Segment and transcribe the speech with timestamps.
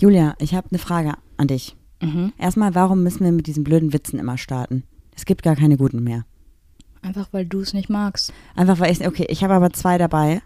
[0.00, 1.76] Julia, ich habe eine Frage an dich.
[2.00, 2.32] Mhm.
[2.38, 4.84] Erstmal, warum müssen wir mit diesen blöden Witzen immer starten?
[5.16, 6.24] Es gibt gar keine guten mehr.
[7.02, 8.32] Einfach weil du es nicht magst.
[8.54, 10.42] Einfach weil ich, okay, ich habe aber zwei dabei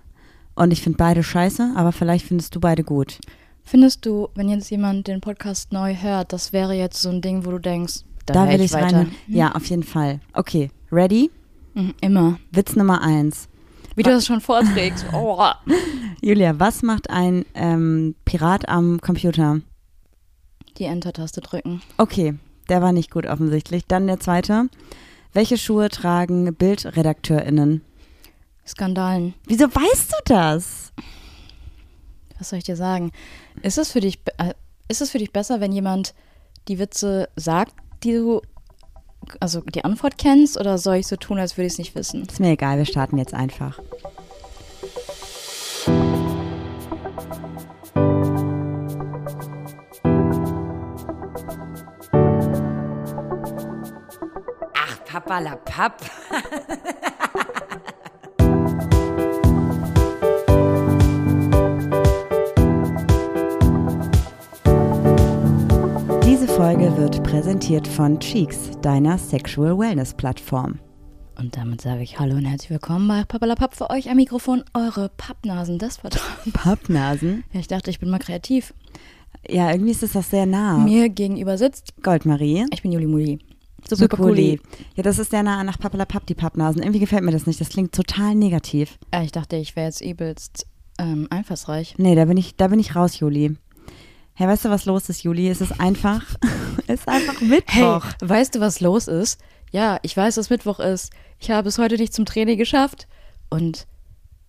[0.54, 3.18] und ich finde beide scheiße, aber vielleicht findest du beide gut.
[3.64, 7.44] Findest du, wenn jetzt jemand den Podcast neu hört, das wäre jetzt so ein Ding,
[7.44, 8.98] wo du denkst, da, Da will ich ich weiter.
[8.98, 9.12] rein.
[9.28, 10.20] Ja, auf jeden Fall.
[10.32, 11.30] Okay, ready?
[11.74, 12.38] Mhm, immer.
[12.50, 13.48] Witz Nummer eins.
[13.94, 15.04] Wie du das schon vorträgst.
[15.12, 15.44] Oh.
[16.22, 19.60] Julia, was macht ein ähm, Pirat am Computer?
[20.78, 21.82] Die Enter-Taste drücken.
[21.98, 22.34] Okay,
[22.68, 23.84] der war nicht gut offensichtlich.
[23.86, 24.68] Dann der zweite.
[25.32, 27.82] Welche Schuhe tragen BildredakteurInnen?
[28.66, 29.34] Skandalen.
[29.46, 30.92] Wieso weißt du das?
[32.38, 33.12] Was soll ich dir sagen?
[33.62, 34.54] Ist es für dich, äh,
[34.88, 36.14] ist es für dich besser, wenn jemand
[36.68, 38.40] die Witze sagt, die du,
[39.40, 42.22] also die Antwort kennst, oder soll ich so tun, als würde ich es nicht wissen?
[42.22, 43.78] Ist mir egal, wir starten jetzt einfach.
[54.74, 56.02] Ach, Papalapap.
[66.42, 70.80] Diese Folge wird präsentiert von Cheeks, deiner Sexual Wellness Plattform.
[71.38, 75.08] Und damit sage ich Hallo und herzlich willkommen bei Papalapap für euch am Mikrofon, eure
[75.16, 76.52] Pappnasen des Vertrauens.
[76.52, 77.44] Pappnasen?
[77.52, 78.74] Ja, ich dachte, ich bin mal kreativ.
[79.48, 80.78] Ja, irgendwie ist es doch sehr nah.
[80.78, 82.66] Mir gegenüber sitzt, Goldmarie.
[82.72, 83.38] ich bin Juli Muli.
[83.88, 84.60] Super cooli.
[84.96, 86.82] Ja, das ist sehr nah nach Pappalapapp, die Pappnasen.
[86.82, 87.60] Irgendwie gefällt mir das nicht.
[87.60, 88.98] Das klingt total negativ.
[89.12, 90.66] Äh, ich dachte, ich wäre jetzt übelst
[90.98, 91.94] ähm, einfallsreich.
[91.98, 93.56] Nee, da bin ich, da bin ich raus, Juli.
[94.34, 95.48] Hey, weißt du, was los ist, Juli?
[95.48, 96.22] Es ist einfach,
[96.86, 98.04] es ist einfach Mittwoch.
[98.20, 99.40] Hey, weißt du, was los ist?
[99.72, 101.12] Ja, ich weiß, dass Mittwoch ist.
[101.38, 103.06] Ich habe es heute nicht zum Training geschafft
[103.50, 103.86] und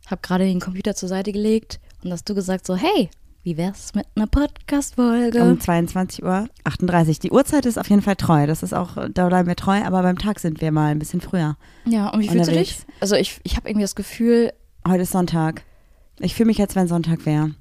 [0.10, 3.10] habe gerade den Computer zur Seite gelegt und hast du gesagt so, hey,
[3.44, 5.42] wie wär's mit einer Podcast-Folge?
[5.42, 7.20] Um 22 Uhr 38.
[7.20, 8.48] Die Uhrzeit ist auf jeden Fall treu.
[8.48, 11.20] Das ist auch, da bleiben wir treu, aber beim Tag sind wir mal ein bisschen
[11.20, 11.58] früher.
[11.86, 12.78] ja, und wie fühlst du dich?
[13.02, 14.54] Also ich, ich habe irgendwie das Gefühl,
[14.86, 15.64] Heute ist Sonntag.
[16.20, 17.52] Ich fühle mich, als wenn Sonntag wäre.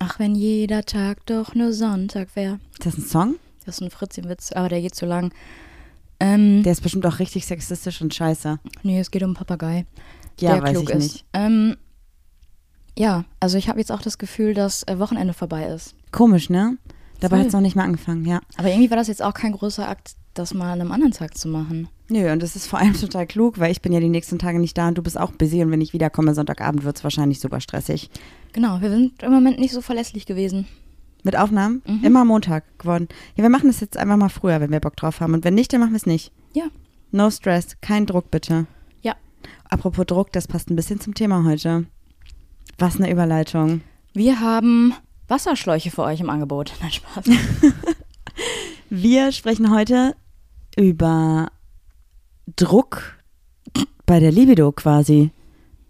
[0.00, 2.58] Ach, wenn jeder Tag doch nur Sonntag wäre.
[2.72, 3.34] Ist das ein Song?
[3.64, 5.32] Das ist ein Fritzchen-Witz, aber der geht zu lang.
[6.20, 8.58] Ähm, Der ist bestimmt auch richtig sexistisch und scheiße.
[8.82, 9.86] nee, es geht um einen Papagei.
[10.40, 11.02] Ja, der weiß klug ich ist.
[11.12, 11.24] nicht.
[11.32, 11.76] Ähm,
[12.96, 15.94] ja, also ich habe jetzt auch das Gefühl, dass äh, Wochenende vorbei ist.
[16.12, 16.76] Komisch, ne?
[17.20, 18.40] Dabei hat es noch nicht mal angefangen, ja.
[18.56, 21.36] Aber irgendwie war das jetzt auch kein großer Akt, das mal an einem anderen Tag
[21.38, 21.88] zu machen.
[22.08, 24.58] Nö, und das ist vor allem total klug, weil ich bin ja die nächsten Tage
[24.58, 27.40] nicht da und du bist auch busy und wenn ich wiederkomme Sonntagabend wird es wahrscheinlich
[27.40, 28.10] super stressig.
[28.54, 30.66] Genau, wir sind im Moment nicht so verlässlich gewesen.
[31.24, 31.82] Mit Aufnahmen?
[31.86, 32.04] Mhm.
[32.04, 33.08] Immer Montag geworden.
[33.34, 35.34] Ja, wir machen das jetzt einfach mal früher, wenn wir Bock drauf haben.
[35.34, 36.30] Und wenn nicht, dann machen wir es nicht.
[36.52, 36.68] Ja.
[37.10, 38.66] No stress, kein Druck bitte.
[39.02, 39.16] Ja.
[39.68, 41.86] Apropos Druck, das passt ein bisschen zum Thema heute.
[42.78, 43.80] Was eine Überleitung.
[44.12, 44.94] Wir haben
[45.26, 46.74] Wasserschläuche für euch im Angebot.
[46.80, 47.24] Nein, Spaß.
[48.88, 50.14] Wir sprechen heute
[50.76, 51.50] über
[52.54, 53.18] Druck
[54.06, 55.32] bei der Libido quasi.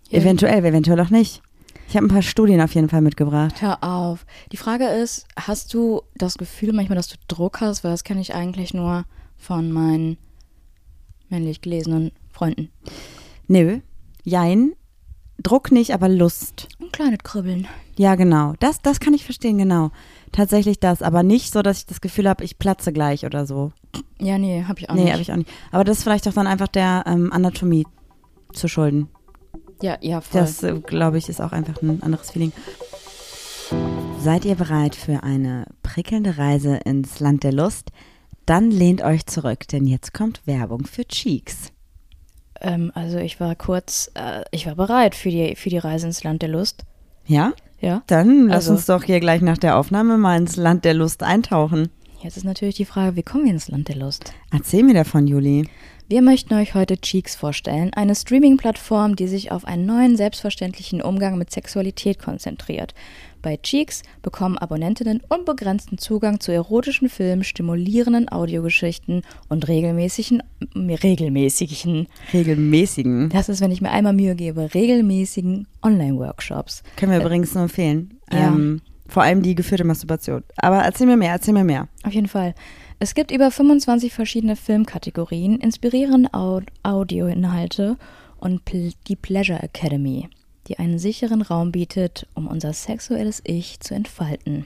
[0.08, 0.20] Ja.
[0.20, 1.42] Eventuell, eventuell auch nicht.
[1.88, 3.60] Ich habe ein paar Studien auf jeden Fall mitgebracht.
[3.60, 4.26] Hör auf.
[4.52, 7.84] Die Frage ist, hast du das Gefühl manchmal, dass du Druck hast?
[7.84, 9.04] Weil das kenne ich eigentlich nur
[9.36, 10.16] von meinen
[11.28, 12.70] männlich gelesenen Freunden.
[13.46, 13.80] Nö,
[14.24, 14.72] jein.
[15.42, 16.68] Druck nicht, aber Lust.
[16.80, 17.66] Ein kleines Kribbeln.
[17.96, 18.54] Ja, genau.
[18.60, 19.90] Das, das kann ich verstehen, genau.
[20.32, 23.72] Tatsächlich das, aber nicht so, dass ich das Gefühl habe, ich platze gleich oder so.
[24.20, 25.12] Ja, nee, hab ich auch nee, nicht.
[25.12, 25.50] habe ich auch nicht.
[25.70, 27.86] Aber das ist vielleicht auch dann einfach der ähm, Anatomie
[28.52, 29.08] zu schulden.
[29.82, 30.40] Ja, ja, voll.
[30.40, 32.52] Das, äh, glaube ich, ist auch einfach ein anderes Feeling.
[34.20, 37.90] Seid ihr bereit für eine prickelnde Reise ins Land der Lust?
[38.46, 41.70] Dann lehnt euch zurück, denn jetzt kommt Werbung für Cheeks.
[42.60, 46.22] ähm, also ich war kurz, äh, ich war bereit für die, für die Reise ins
[46.24, 46.84] Land der Lust.
[47.26, 47.52] Ja?
[47.80, 48.02] Ja.
[48.06, 51.22] Dann lass Also- uns doch hier gleich nach der Aufnahme mal ins Land der Lust
[51.22, 51.90] eintauchen.
[52.22, 54.32] Jetzt ist natürlich die Frage, wie kommen wir ins Land der Lust?
[54.50, 55.68] Erzähl mir davon, Juli.
[56.06, 61.38] Wir möchten euch heute Cheeks vorstellen, eine Streaming-Plattform, die sich auf einen neuen, selbstverständlichen Umgang
[61.38, 62.92] mit Sexualität konzentriert.
[63.40, 70.42] Bei Cheeks bekommen Abonnentinnen unbegrenzten Zugang zu erotischen Filmen, stimulierenden Audiogeschichten und regelmäßigen,
[70.76, 73.30] regelmäßigen, Regelmäßigen.
[73.30, 76.82] das ist, wenn ich mir einmal Mühe gebe, regelmäßigen Online-Workshops.
[76.96, 78.18] Können wir übrigens nur empfehlen.
[78.30, 78.48] ja.
[78.48, 80.42] Ähm, vor allem die geführte Masturbation.
[80.56, 81.88] Aber erzähl mir mehr, erzähl mir mehr.
[82.04, 82.54] Auf jeden Fall.
[83.04, 87.98] Es gibt über 25 verschiedene Filmkategorien, inspirierende Au Audioinhalte
[88.38, 90.30] und die Pleasure Academy,
[90.68, 94.64] die einen sicheren Raum bietet, um unser sexuelles Ich zu entfalten.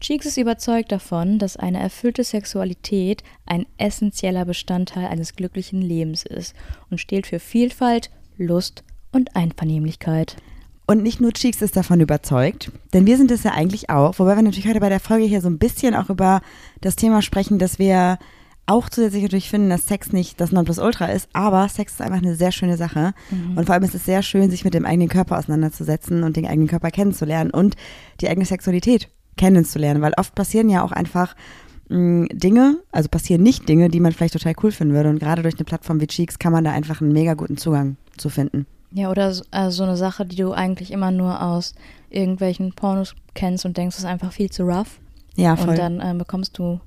[0.00, 6.56] Cheeks ist überzeugt davon, dass eine erfüllte Sexualität ein essentieller Bestandteil eines glücklichen Lebens ist
[6.90, 8.82] und steht für Vielfalt, Lust
[9.12, 10.34] und Einvernehmlichkeit.
[10.90, 14.36] Und nicht nur Cheeks ist davon überzeugt, denn wir sind es ja eigentlich auch, wobei
[14.36, 16.40] wir natürlich heute bei der Folge hier so ein bisschen auch über
[16.80, 18.18] das Thema sprechen, dass wir
[18.64, 22.34] auch zusätzlich natürlich finden, dass Sex nicht das Nonplusultra ist, aber Sex ist einfach eine
[22.34, 23.12] sehr schöne Sache.
[23.30, 23.58] Mhm.
[23.58, 26.46] Und vor allem ist es sehr schön, sich mit dem eigenen Körper auseinanderzusetzen und den
[26.46, 27.76] eigenen Körper kennenzulernen und
[28.22, 31.36] die eigene Sexualität kennenzulernen, weil oft passieren ja auch einfach
[31.90, 35.10] mh, Dinge, also passieren nicht Dinge, die man vielleicht total cool finden würde.
[35.10, 37.98] Und gerade durch eine Plattform wie Cheeks kann man da einfach einen mega guten Zugang
[38.16, 38.64] zu finden.
[38.90, 41.74] Ja, oder so, äh, so eine Sache, die du eigentlich immer nur aus
[42.10, 45.00] irgendwelchen Pornos kennst und denkst, es ist einfach viel zu rough.
[45.36, 45.70] Ja, voll.
[45.70, 46.80] Und dann äh, bekommst du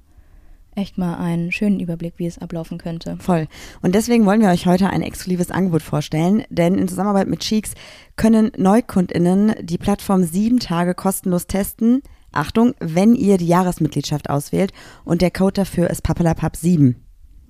[0.75, 3.17] echt mal einen schönen Überblick, wie es ablaufen könnte.
[3.19, 3.47] Voll.
[3.81, 7.73] Und deswegen wollen wir euch heute ein exklusives Angebot vorstellen, denn in Zusammenarbeit mit Cheeks
[8.15, 12.01] können NeukundInnen die Plattform sieben Tage kostenlos testen.
[12.31, 14.71] Achtung, wenn ihr die Jahresmitgliedschaft auswählt
[15.03, 16.95] und der Code dafür ist papalapap7.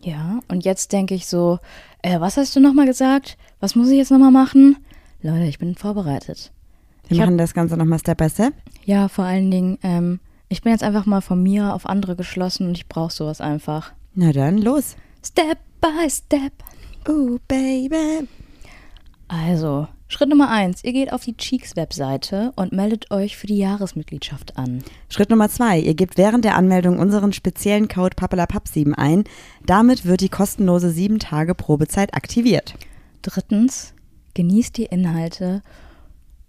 [0.02, 1.60] Ja, und jetzt denke ich so,
[2.02, 3.38] äh, was hast du nochmal gesagt?
[3.62, 4.78] Was muss ich jetzt nochmal machen?
[5.22, 6.52] Leute, ich bin vorbereitet.
[7.08, 8.54] Wir Ich hab- machen das Ganze nochmal Step by Step.
[8.84, 10.20] Ja, vor allen Dingen, ähm,
[10.50, 13.94] ich bin jetzt einfach mal von mir auf andere geschlossen und ich brauche sowas einfach.
[14.16, 14.96] Na dann, los.
[15.24, 16.52] Step by Step.
[17.08, 18.28] Oh, Baby.
[19.28, 20.84] Also, Schritt Nummer eins.
[20.84, 24.84] Ihr geht auf die Cheeks-Webseite und meldet euch für die Jahresmitgliedschaft an.
[25.08, 25.80] Schritt Nummer zwei.
[25.80, 29.24] Ihr gebt während der Anmeldung unseren speziellen Code papalapap7 ein.
[29.66, 32.74] Damit wird die kostenlose sieben Tage Probezeit aktiviert.
[33.22, 33.94] Drittens,
[34.34, 35.62] genießt die Inhalte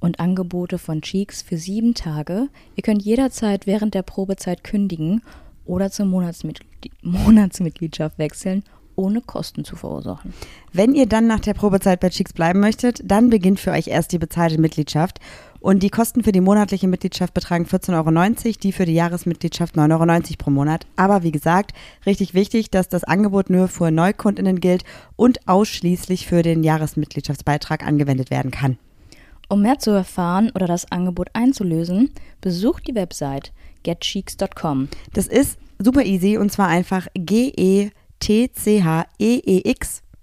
[0.01, 2.49] und Angebote von Cheeks für sieben Tage.
[2.77, 5.23] Ihr könnt jederzeit während der Probezeit kündigen
[5.65, 6.67] oder zur Monatsmitgl
[7.03, 8.65] Monatsmitgliedschaft wechseln,
[8.97, 10.35] ohne Kosten zu verursachen.
[10.73, 14.13] Wenn ihr dann nach der Probezeit bei Cheeks bleiben möchtet, dann beginnt für euch erst
[14.13, 15.21] die bezahlte Mitgliedschaft.
[15.63, 19.93] Und die Kosten für die monatliche Mitgliedschaft betragen 14,90 Euro, die für die Jahresmitgliedschaft 9,90
[19.93, 20.87] Euro pro Monat.
[20.97, 21.71] Aber wie gesagt,
[22.05, 24.83] richtig wichtig, dass das Angebot nur für NeukundInnen gilt
[25.15, 28.77] und ausschließlich für den Jahresmitgliedschaftsbeitrag angewendet werden kann.
[29.49, 32.11] Um mehr zu erfahren oder das Angebot einzulösen,
[32.41, 33.53] besucht die Website
[33.85, 34.89] getcheeks.com.
[35.13, 37.53] Das ist super easy und zwar einfach E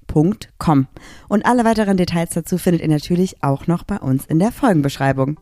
[0.09, 0.87] g-e-t-c-h-e-e-x.com.
[1.27, 5.39] Und alle weiteren Details dazu findet ihr natürlich auch noch bei uns in der Folgenbeschreibung.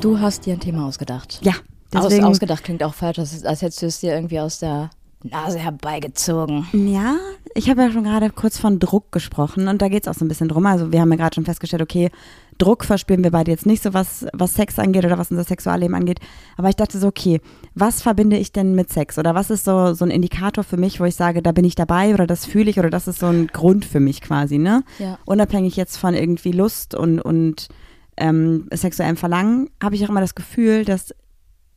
[0.00, 1.40] Du hast dir ein Thema ausgedacht.
[1.42, 1.54] Ja,
[1.94, 2.24] Aus, deswegen.
[2.24, 4.90] ausgedacht klingt auch falsch, als, als hättest du es dir irgendwie aus der
[5.22, 6.66] Nase herbeigezogen.
[6.72, 7.16] Ja,
[7.54, 10.24] ich habe ja schon gerade kurz von Druck gesprochen und da geht es auch so
[10.24, 10.66] ein bisschen drum.
[10.66, 12.10] Also wir haben ja gerade schon festgestellt, okay,
[12.58, 15.94] Druck verspüren wir beide jetzt nicht so, was, was Sex angeht oder was unser Sexualleben
[15.94, 16.20] angeht.
[16.56, 17.40] Aber ich dachte so, okay,
[17.74, 19.18] was verbinde ich denn mit Sex?
[19.18, 21.74] Oder was ist so, so ein Indikator für mich, wo ich sage, da bin ich
[21.74, 24.84] dabei oder das fühle ich oder das ist so ein Grund für mich quasi, ne?
[24.98, 25.18] Ja.
[25.26, 27.68] Unabhängig jetzt von irgendwie Lust und, und
[28.16, 31.14] ähm, sexuellem Verlangen, habe ich auch immer das Gefühl, dass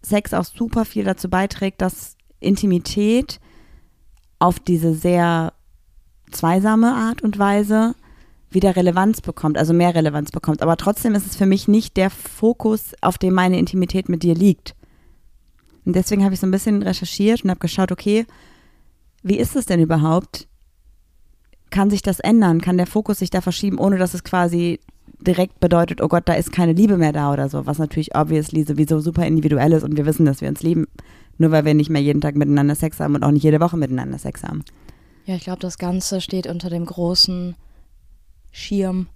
[0.01, 3.39] Sex auch super viel dazu beiträgt, dass Intimität
[4.39, 5.53] auf diese sehr
[6.31, 7.95] zweisame Art und Weise
[8.51, 10.62] wieder Relevanz bekommt, also mehr Relevanz bekommt.
[10.62, 14.36] Aber trotzdem ist es für mich nicht der Fokus, auf dem meine Intimität mit dir
[14.36, 14.75] liegt.
[15.86, 18.25] Und deswegen habe ich so ein bisschen recherchiert und habe geschaut, okay,
[19.24, 20.48] wie ist es denn überhaupt?
[21.69, 22.62] Kann sich das ändern?
[22.62, 24.80] Kann der Fokus sich da verschieben, ohne dass es quasi
[25.22, 28.63] direkt bedeutet, oh Gott, da ist keine Liebe mehr da oder so, was natürlich obviously
[28.63, 30.88] sowieso super individuell ist und wir wissen, dass wir uns lieben,
[31.38, 33.78] nur weil wir nicht mehr jeden Tag miteinander Sex haben und auch nicht jede Woche
[33.78, 34.63] miteinander Sex haben.
[35.25, 37.56] Ja, ich glaube, das Ganze steht unter dem großen
[38.51, 39.07] Schirm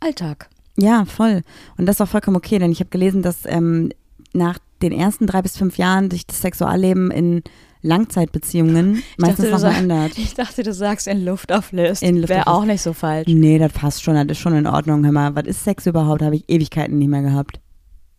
[0.00, 0.48] Alltag.
[0.76, 1.42] Ja, voll.
[1.76, 3.90] Und das ist auch vollkommen okay, denn ich habe gelesen, dass ähm,
[4.32, 7.42] nach den ersten drei bis fünf Jahren sich das Sexualleben in
[7.82, 10.12] Langzeitbeziehungen meistens du nochmal sag- ändert.
[10.18, 12.02] Ich dachte, du sagst in Luft auflöst.
[12.02, 13.26] In Luft Wäre auch nicht so falsch.
[13.28, 15.04] Nee, das passt schon, das ist schon in Ordnung.
[15.04, 16.22] Hör mal, was ist Sex überhaupt?
[16.22, 17.60] Habe ich Ewigkeiten nicht mehr gehabt.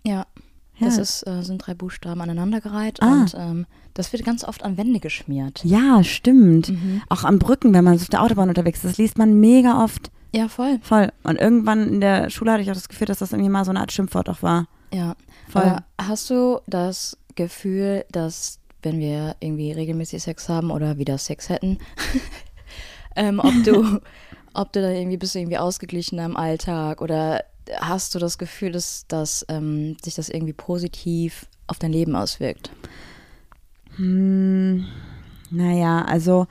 [0.05, 0.25] Ja.
[0.77, 0.87] Ja.
[0.87, 3.11] Das ist, äh, sind drei Buchstaben aneinandergereiht Ah.
[3.21, 5.61] und ähm, das wird ganz oft an Wände geschmiert.
[5.63, 6.69] Ja, stimmt.
[6.69, 7.01] Mhm.
[7.09, 10.11] Auch an Brücken, wenn man auf der Autobahn unterwegs ist, das liest man mega oft.
[10.33, 10.79] Ja, voll.
[10.81, 11.11] Voll.
[11.23, 13.69] Und irgendwann in der Schule hatte ich auch das Gefühl, dass das irgendwie mal so
[13.69, 14.67] eine Art Schimpfwort auch war.
[14.91, 15.15] Ja.
[15.47, 15.61] Voll.
[15.61, 21.49] Aber hast du das Gefühl, dass wenn wir irgendwie regelmäßig Sex haben oder wieder Sex
[21.49, 21.77] hätten,
[23.15, 23.99] ähm, ob du,
[24.53, 27.43] ob du da irgendwie bist du irgendwie ausgeglichen im Alltag oder
[27.79, 32.71] hast du das Gefühl, dass, dass ähm, sich das irgendwie positiv auf dein Leben auswirkt?
[33.95, 34.85] Hm,
[35.51, 36.47] naja, also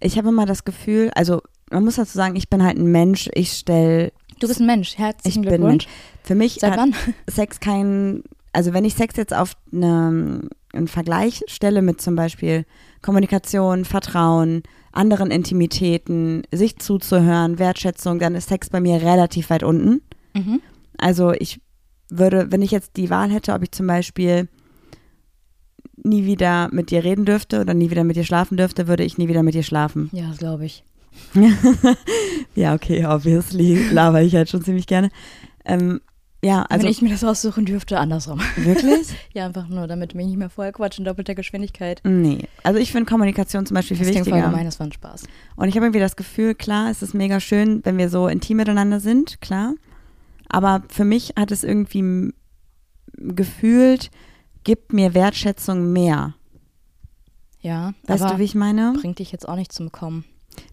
[0.00, 3.28] ich habe immer das Gefühl, also man muss dazu sagen, ich bin halt ein Mensch,
[3.34, 4.92] ich stelle, Du bist ein Mensch.
[4.92, 5.86] ich Herzlichen bin ein Glückwunsch.
[5.86, 5.96] Mensch.
[6.22, 6.94] Für mich Seit hat wann?
[7.28, 10.42] Sex kein, also wenn ich Sex jetzt auf eine,
[10.72, 12.64] einen Vergleich stelle mit zum Beispiel
[13.02, 20.02] Kommunikation, Vertrauen, anderen Intimitäten, sich zuzuhören, Wertschätzung, dann ist Sex bei mir relativ weit unten.
[20.34, 20.60] Mhm.
[20.98, 21.60] Also ich
[22.10, 24.48] würde, wenn ich jetzt die Wahl hätte, ob ich zum Beispiel
[26.02, 29.18] nie wieder mit dir reden dürfte oder nie wieder mit dir schlafen dürfte, würde ich
[29.18, 30.08] nie wieder mit dir schlafen.
[30.12, 30.84] Ja, das glaube ich.
[32.54, 35.10] ja, okay, obviously laber ich halt schon ziemlich gerne.
[35.64, 36.00] Ähm,
[36.44, 38.40] ja, also Wenn ich mir das aussuchen dürfte, andersrum.
[38.56, 39.08] wirklich?
[39.34, 42.00] ja, einfach nur, damit wir nicht mehr vorher quatschen, doppelter Geschwindigkeit.
[42.04, 44.50] Nee, also ich finde Kommunikation zum Beispiel viel Das klingt voll wichtiger.
[44.50, 45.24] gemein, das war ein Spaß.
[45.56, 48.58] Und ich habe irgendwie das Gefühl, klar, es ist mega schön, wenn wir so intim
[48.58, 49.74] miteinander sind, klar.
[50.48, 52.32] Aber für mich hat es irgendwie
[53.16, 54.10] gefühlt,
[54.62, 56.34] gibt mir Wertschätzung mehr.
[57.60, 58.92] Ja, Weißt du, wie ich meine?
[59.00, 60.24] bringt dich jetzt auch nicht zum Kommen.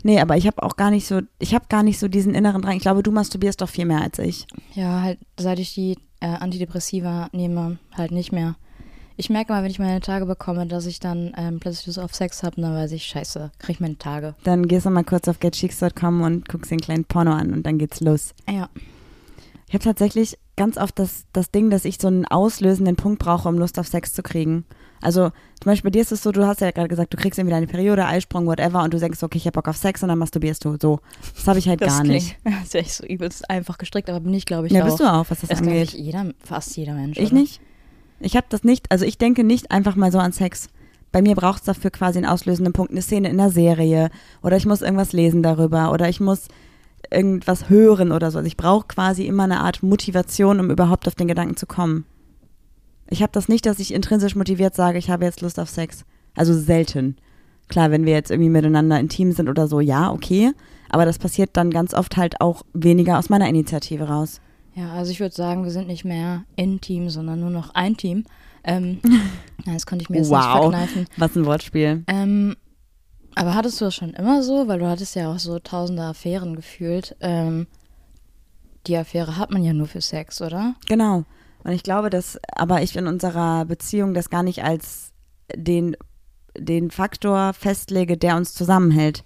[0.03, 2.61] Nee, aber ich habe auch gar nicht so, ich habe gar nicht so diesen inneren
[2.61, 2.75] Drang.
[2.75, 4.45] Ich glaube, du masturbierst doch viel mehr als ich.
[4.73, 8.55] Ja, halt, seit ich die äh, Antidepressiva nehme, halt nicht mehr.
[9.15, 12.15] Ich merke mal, wenn ich meine Tage bekomme, dass ich dann ähm, plötzlich Lust auf
[12.15, 14.33] Sex habe, dann weiß ich, scheiße, krieg ich meine Tage.
[14.43, 17.77] Dann gehst du mal kurz auf getcheeks.com und guckst den kleinen Porno an und dann
[17.77, 18.33] geht's los.
[18.49, 18.69] Ja.
[19.67, 23.47] Ich habe tatsächlich ganz oft das, das Ding, dass ich so einen auslösenden Punkt brauche,
[23.49, 24.65] um Lust auf Sex zu kriegen.
[25.03, 25.29] Also
[25.62, 27.53] zum Beispiel bei dir ist es so, du hast ja gerade gesagt, du kriegst irgendwie
[27.53, 30.17] deine Periode, Eisprung, whatever und du denkst, okay, ich hab Bock auf Sex und dann
[30.19, 30.77] masturbierst du.
[30.81, 31.00] So,
[31.36, 32.38] das habe ich halt gar nicht.
[32.43, 34.86] klingt- Das ist echt so übelst einfach gestrickt, aber bin ich, glaube ich, Ja, auch.
[34.86, 35.93] bist du auch, was das Das angeht.
[35.93, 37.17] ich, jeder, fast jeder Mensch.
[37.19, 37.41] Ich oder?
[37.41, 37.62] nicht.
[38.19, 40.69] Ich habe das nicht, also ich denke nicht einfach mal so an Sex.
[41.12, 44.10] Bei mir braucht es dafür quasi einen auslösenden Punkt, eine Szene in der Serie
[44.41, 46.48] oder ich muss irgendwas lesen darüber oder ich muss
[47.12, 48.38] irgendwas hören oder so.
[48.39, 52.05] Also ich brauche quasi immer eine Art Motivation, um überhaupt auf den Gedanken zu kommen.
[53.13, 56.03] Ich habe das nicht, dass ich intrinsisch motiviert sage, ich habe jetzt Lust auf Sex.
[56.36, 57.15] Also selten.
[57.67, 60.51] Klar, wenn wir jetzt irgendwie miteinander intim sind oder so, ja, okay.
[60.89, 64.41] Aber das passiert dann ganz oft halt auch weniger aus meiner Initiative raus.
[64.74, 67.96] Ja, also ich würde sagen, wir sind nicht mehr in Team, sondern nur noch ein
[67.98, 68.25] Team.
[68.63, 70.62] Ähm, nein, das konnte ich mir jetzt nicht Wow.
[70.62, 71.05] verkneifen.
[71.17, 72.03] Was ein Wortspiel.
[72.08, 72.55] Ähm,
[73.36, 74.67] aber hattest du das schon immer so?
[74.67, 77.15] Weil du hattest ja auch so tausende Affären gefühlt.
[77.22, 77.67] Ähm,
[78.88, 80.74] die Affäre hat man ja nur für Sex, oder?
[80.88, 81.25] Genau.
[81.63, 85.12] Und ich glaube, dass aber ich in unserer Beziehung das gar nicht als
[85.55, 85.96] den,
[86.58, 89.24] den Faktor festlege, der uns zusammenhält.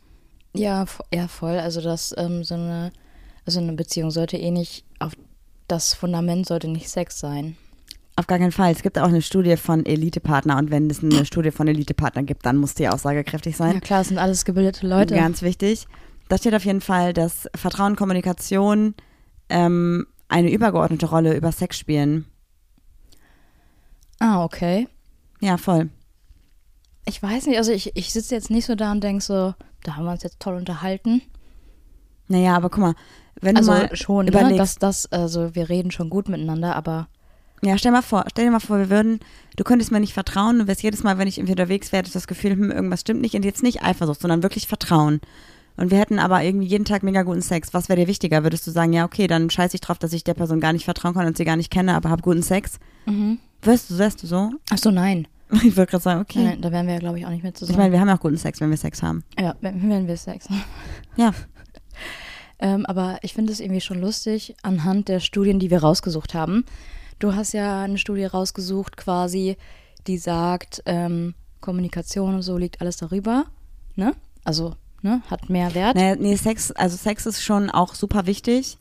[0.54, 1.58] Ja, ja voll.
[1.60, 2.92] Also das ähm, so eine,
[3.46, 5.14] also eine Beziehung sollte eh nicht auf
[5.68, 7.58] das Fundament sollte nicht Sex sein.
[8.16, 8.72] Auf gar keinen Fall.
[8.72, 12.46] Es gibt auch eine Studie von Elitepartner und wenn es eine Studie von Elitepartner gibt,
[12.46, 13.74] dann muss die aussagekräftig sein.
[13.74, 15.14] Ja klar, es sind alles gebildete Leute.
[15.14, 15.86] Ganz wichtig.
[16.30, 18.96] Da steht auf jeden Fall, dass Vertrauen, Kommunikation
[19.50, 22.26] ähm, eine übergeordnete Rolle über Sex spielen.
[24.20, 24.88] Ah, okay.
[25.40, 25.90] Ja, voll.
[27.06, 29.54] Ich weiß nicht, also ich, ich sitze jetzt nicht so da und denke so,
[29.84, 31.22] da haben wir uns jetzt toll unterhalten.
[32.28, 32.96] Naja, aber guck mal,
[33.42, 34.50] wenn Also du mal schon, ne?
[34.50, 37.10] überlegst, dass das, also wir reden schon gut miteinander, aber
[37.64, 39.20] Ja, stell mal vor, stell dir mal vor, wir würden,
[39.56, 42.28] du könntest mir nicht vertrauen, du wirst jedes Mal, wenn ich irgendwie unterwegs wäre, das
[42.28, 45.22] Gefühl, hm, irgendwas stimmt nicht und jetzt nicht Eifersucht, sondern wirklich Vertrauen.
[45.78, 47.74] Und wir hätten aber irgendwie jeden Tag mega guten Sex.
[47.74, 48.44] Was wäre dir wichtiger?
[48.44, 50.86] Würdest du sagen, ja, okay, dann scheiß ich drauf, dass ich der Person gar nicht
[50.86, 52.80] vertrauen kann und sie gar nicht kenne, aber hab guten Sex?
[53.62, 54.52] Wirst du, wärst du so?
[54.72, 55.28] ach so, nein.
[55.64, 56.44] Ich würde gerade sagen, okay.
[56.44, 57.78] Nein, da wären wir ja, glaube ich, auch nicht mehr Ich zusammen.
[57.80, 59.24] meine, wir haben ja auch guten Sex, wenn wir Sex haben.
[59.40, 60.64] ja, wenn, wenn wir Sex haben.
[61.16, 61.32] Ja.
[62.60, 66.66] Ähm, aber ich finde es irgendwie schon lustig, anhand der Studien, die wir rausgesucht haben.
[67.20, 69.58] Du hast ja eine Studie rausgesucht, quasi,
[70.08, 73.46] die sagt, ähm, Kommunikation und so liegt alles darüber,
[73.96, 74.14] ne?
[74.44, 74.74] Also,
[75.08, 75.96] ne, hat mehr Wert.
[75.96, 78.78] Naja, nee, Sex, also Sex ist schon auch super wichtig.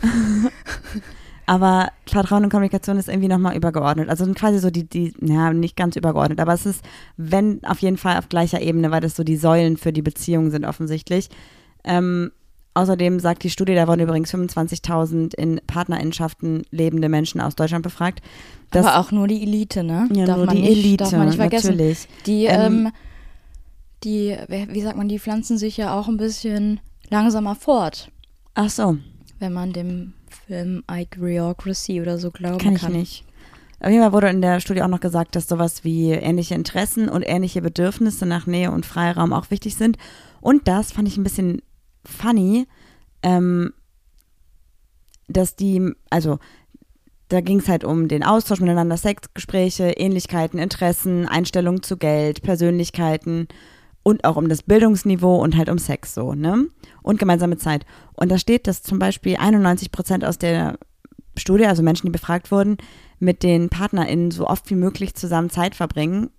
[1.46, 4.08] aber Vertrauen und Kommunikation ist irgendwie nochmal übergeordnet.
[4.08, 6.82] Also quasi so die, die, ja, nicht ganz übergeordnet, aber es ist,
[7.16, 10.50] wenn, auf jeden Fall auf gleicher Ebene, weil das so die Säulen für die Beziehung
[10.50, 11.28] sind offensichtlich.
[11.84, 12.30] Ähm,
[12.74, 18.22] außerdem sagt die Studie, da wurden übrigens 25.000 in Partnerinnenschaften lebende Menschen aus Deutschland befragt.
[18.72, 20.08] aber auch nur die Elite, ne?
[20.12, 21.72] ja, darf nur die nicht, Elite, darf man nicht vergessen.
[21.72, 22.08] natürlich.
[22.26, 22.92] Die, Ähm, ähm,
[24.04, 26.80] die, wie sagt man, die pflanzen sich ja auch ein bisschen
[27.10, 28.10] langsamer fort,
[28.54, 28.96] Ach so,
[29.40, 30.12] wenn man dem
[30.46, 32.92] Film Ichryocracy oder so glauben Kann kann.
[32.92, 33.24] ich nicht.
[33.80, 37.08] Auf jeden Fall wurde in der Studie auch noch gesagt, dass sowas wie ähnliche Interessen
[37.08, 39.98] und ähnliche Bedürfnisse nach Nähe und Freiraum auch wichtig sind.
[40.40, 41.60] Und das fand ich ein bisschen
[42.04, 42.66] funny,
[43.22, 43.72] ähm,
[45.28, 46.38] dass die, also
[47.28, 53.48] da ging es halt um den Austausch miteinander, Sexgespräche, Ähnlichkeiten, Interessen, Einstellungen zu Geld, Persönlichkeiten
[54.04, 56.68] und auch um das Bildungsniveau und halt um Sex so, ne?
[57.02, 57.84] Und gemeinsame Zeit.
[58.12, 60.78] Und da steht, dass zum Beispiel 91 Prozent aus der
[61.36, 62.76] Studie, also Menschen, die befragt wurden,
[63.18, 66.30] mit den PartnerInnen so oft wie möglich zusammen Zeit verbringen.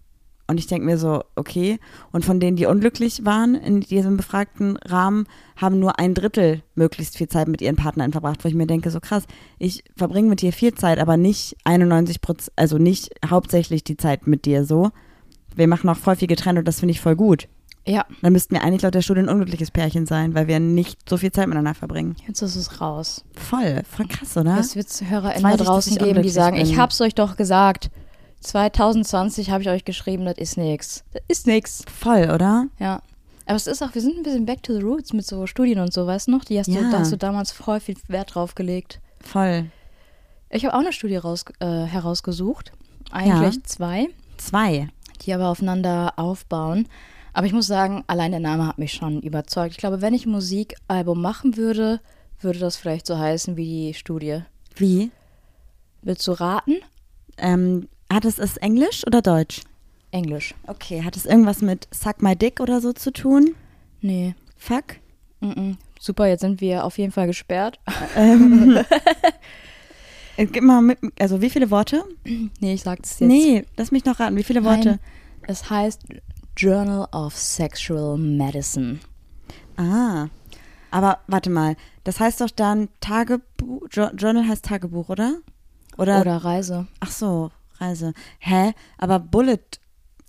[0.48, 1.80] Und ich denke mir so, okay.
[2.12, 7.18] Und von denen, die unglücklich waren in diesem befragten Rahmen, haben nur ein Drittel möglichst
[7.18, 9.24] viel Zeit mit ihren PartnerInnen verbracht, wo ich mir denke, so krass,
[9.58, 14.28] ich verbringe mit dir viel Zeit, aber nicht 91 Prozent, also nicht hauptsächlich die Zeit
[14.28, 14.92] mit dir so.
[15.56, 17.48] Wir machen auch voll viel getrennt und das finde ich voll gut.
[17.88, 21.08] Ja, Dann müssten wir eigentlich laut der Studie ein unglückliches Pärchen sein, weil wir nicht
[21.08, 22.16] so viel Zeit miteinander verbringen.
[22.28, 23.24] jetzt ist es raus.
[23.36, 24.58] Voll, voll krass, oder?
[24.58, 26.66] Es wird HörerInnen da draußen ich geben, die sagen, bin.
[26.66, 27.92] ich hab's euch doch gesagt.
[28.42, 31.04] 2020 habe ich euch geschrieben, das ist nix.
[31.14, 31.84] Das ist nix.
[32.00, 32.68] Voll, oder?
[32.80, 33.02] Ja.
[33.48, 35.80] Aber es ist auch, wir sind ein bisschen back to the roots mit so Studien
[35.80, 36.46] und so, weißt du noch?
[36.46, 36.90] Die hast, du, Ja.
[36.92, 39.00] da hast du damals voll viel Wert drauf gelegt.
[39.22, 39.66] Voll.
[40.50, 42.72] Ich habe auch eine Studie raus, äh, herausgesucht.
[43.12, 43.64] Eigentlich Ja.
[43.64, 44.88] zwei, Zwei.
[45.26, 46.88] die aber aufeinander aufbauen.
[47.36, 49.72] Aber ich muss sagen, allein der Name hat mich schon überzeugt.
[49.72, 52.00] Ich glaube, wenn ich ein Musikalbum machen würde,
[52.40, 54.44] würde das vielleicht so heißen wie die Studie.
[54.78, 55.12] Wie?
[56.02, 56.76] Willst du raten?
[57.38, 59.64] Ähm, hat es ist Englisch oder Deutsch?
[60.12, 60.56] Englisch.
[60.66, 63.54] Okay, hat es irgendwas mit Suck My Dick oder so zu tun?
[64.00, 64.34] Nee.
[64.56, 64.96] Fuck?
[65.42, 65.76] Mm -mm.
[66.00, 67.82] Super, jetzt sind wir auf jeden Fall gesperrt.
[68.16, 68.80] Ähm,
[70.38, 72.06] äh, gib mal mit, also wie viele Worte?
[72.62, 73.28] Nee, ich sag das jetzt.
[73.28, 74.38] Nee, lass mich noch raten.
[74.38, 74.88] Wie viele Worte?
[74.88, 75.00] Nein,
[75.48, 76.04] es heißt
[76.58, 79.00] Journal of Sexual Medicine.
[79.78, 80.28] Ah.
[80.92, 85.40] Aber warte mal, das heißt doch dann Tagebuch, Jo- Journal heißt Tagebuch, oder?
[85.98, 86.88] Oder, Oder Reise.
[87.02, 88.14] ach so, Reise.
[88.40, 88.74] Hä?
[88.98, 89.60] Aber Bullet.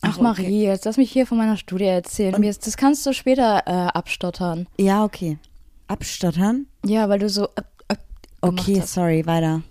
[0.00, 0.22] Ach, okay.
[0.22, 2.34] Marie, jetzt lass mich hier von meiner Studie erzählen.
[2.34, 4.66] Und- das kannst du später äh, abstottern.
[4.78, 5.38] Ja, okay.
[5.88, 6.66] Abstottern?
[6.84, 7.44] Ja, weil du so.
[7.54, 7.96] Äh, äh,
[8.40, 8.92] Okay, hast.
[8.94, 9.62] sorry, weiter.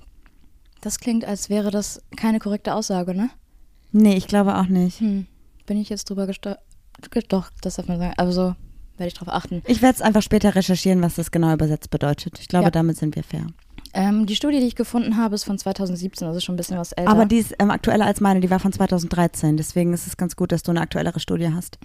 [0.81, 3.29] Das klingt, als wäre das keine korrekte Aussage, ne?
[3.91, 4.99] Nee, ich glaube auch nicht.
[4.99, 5.27] Hm.
[5.65, 6.61] Bin ich jetzt drüber gestolpert?
[7.29, 8.13] Doch, das darf man sagen.
[8.17, 8.55] Also
[8.97, 9.61] werde ich drauf achten.
[9.67, 12.39] Ich werde es einfach später recherchieren, was das genau übersetzt bedeutet.
[12.39, 12.71] Ich glaube, Ja.
[12.71, 13.47] damit sind wir fair.
[13.93, 16.91] Ähm, die Studie, die ich gefunden habe, ist von 2017, also schon ein bisschen was
[16.93, 17.09] älter.
[17.11, 19.57] Aber die ist ähm, aktueller als meine, die war von 2013.
[19.57, 21.77] Deswegen ist es ganz gut, dass du eine aktuellere Studie hast.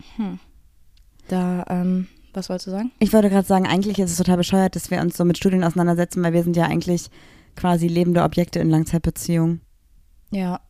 [1.29, 2.91] da, ähm, was wolltest du sagen?
[2.99, 5.65] Ich wollte gerade sagen, eigentlich ist es total bescheuert, dass wir uns so mit Studien
[5.65, 7.11] auseinandersetzen, weil wir sind ja eigentlich
[7.57, 9.61] quasi lebende Objekte in Langzeitbeziehungen.
[10.31, 10.61] Ja,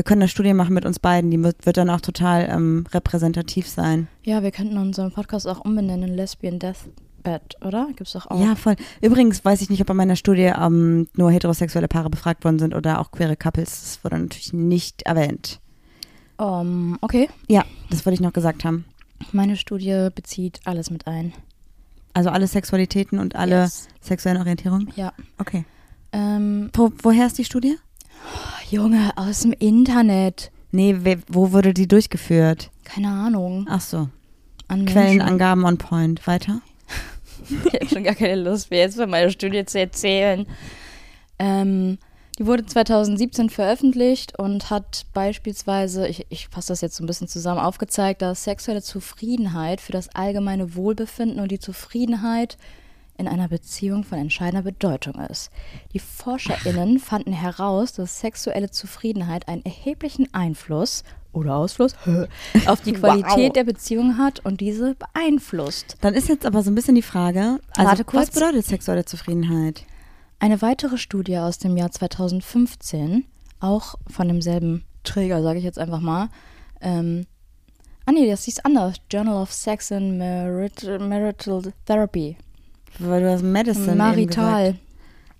[0.00, 2.86] Wir können eine Studie machen mit uns beiden, die wird, wird dann auch total ähm,
[2.90, 4.08] repräsentativ sein.
[4.24, 7.86] ja, wir könnten unseren Podcast auch umbenennen Lesbian Deathbed, oder?
[7.94, 8.40] Gibt's doch auch.
[8.42, 8.76] Ja, voll.
[9.02, 12.74] Übrigens weiß ich nicht, ob bei meiner Studie ähm, nur heterosexuelle Paare befragt worden sind
[12.74, 13.68] oder auch queere Couples.
[13.82, 15.60] Das wurde natürlich nicht erwähnt.
[16.38, 17.28] Um, okay.
[17.48, 18.86] Ja, das wollte ich noch gesagt haben.
[19.32, 21.34] Meine Studie bezieht alles mit ein.
[22.14, 23.88] Also alle Sexualitäten und alle Yes.
[24.00, 24.90] sexuellen Orientierungen?
[24.96, 25.12] Ja.
[25.36, 25.66] Okay.
[26.14, 27.76] Ähm, Wo, woher ist die Studie?
[28.70, 30.50] Junge, aus dem Internet.
[30.70, 32.70] Nee, we, wo wurde die durchgeführt?
[32.84, 33.66] Keine Ahnung.
[33.68, 34.08] Ach so.
[34.68, 34.86] An.
[34.86, 36.26] Quellenangaben on point.
[36.26, 36.60] Weiter?
[37.48, 40.46] Ich habe schon gar keine Lust mehr, jetzt von meiner Studie zu erzählen.
[41.38, 41.98] Ähm,
[42.38, 47.28] die wurde 2017 veröffentlicht und hat beispielsweise, ich, ich fasse das jetzt so ein bisschen
[47.28, 52.56] zusammen, aufgezeigt, dass sexuelle Zufriedenheit für das allgemeine Wohlbefinden und die Zufriedenheit
[53.20, 55.50] in einer Beziehung von entscheidender Bedeutung ist.
[55.92, 61.94] Die ForscherInnen fanden heraus, dass sexuelle Zufriedenheit einen erheblichen Einfluss oder Ausfluss
[62.66, 63.52] auf die Qualität Wow.
[63.52, 65.96] der Beziehung hat und diese beeinflusst.
[66.00, 68.28] Dann ist jetzt aber so ein bisschen die Frage, also Warte kurz.
[68.28, 69.84] was bedeutet sexuelle Zufriedenheit?
[70.40, 73.26] Eine weitere Studie aus dem Jahr 2015,
[73.60, 76.28] auch von demselben Träger, sage ich jetzt einfach mal.
[76.80, 77.26] Ähm,
[78.06, 78.96] ah nee, das hieß anders.
[79.10, 82.36] Journal of Sex and Marital, Marital Therapy.
[82.98, 84.76] Weil du hast Medicine eben Marital.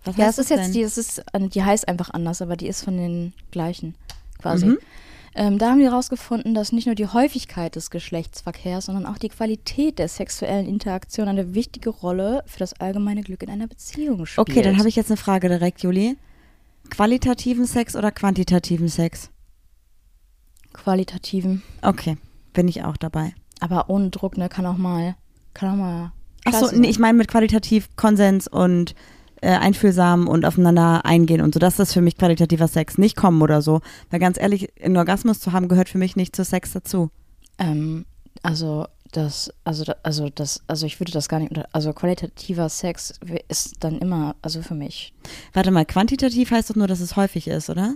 [0.04, 0.72] Was Ja, es ist das jetzt denn?
[0.72, 3.94] die, es ist, äh, die heißt einfach anders, aber die ist von den gleichen
[4.40, 4.66] quasi.
[4.66, 4.78] Mhm.
[5.34, 9.28] Ähm, da haben die herausgefunden, dass nicht nur die Häufigkeit des Geschlechtsverkehrs, sondern auch die
[9.28, 14.48] Qualität der sexuellen Interaktion eine wichtige Rolle für das allgemeine Glück in einer Beziehung spielt.
[14.48, 16.16] Okay, dann habe ich jetzt eine Frage direkt, Juli.
[16.88, 19.30] Qualitativen Sex oder quantitativen Sex?
[20.72, 21.62] qualitativen.
[21.82, 22.16] Okay,
[22.52, 23.34] bin ich auch dabei.
[23.60, 24.48] Aber ohne Druck, ne?
[24.48, 25.16] Kann auch mal.
[25.54, 26.12] Kann auch mal.
[26.44, 28.94] Achso, nee, ich meine mit qualitativ Konsens und
[29.40, 31.60] äh, einfühlsam und aufeinander eingehen und so.
[31.60, 32.98] Das ist für mich qualitativer Sex.
[32.98, 33.80] Nicht kommen oder so.
[34.10, 37.10] Weil ganz ehrlich, einen Orgasmus zu haben, gehört für mich nicht zu Sex dazu.
[37.58, 38.04] Ähm,
[38.42, 41.68] also, das, also, also, das, also ich würde das gar nicht unter.
[41.72, 43.14] Also qualitativer Sex
[43.48, 45.14] ist dann immer, also für mich.
[45.52, 47.94] Warte mal, quantitativ heißt doch nur, dass es häufig ist, oder?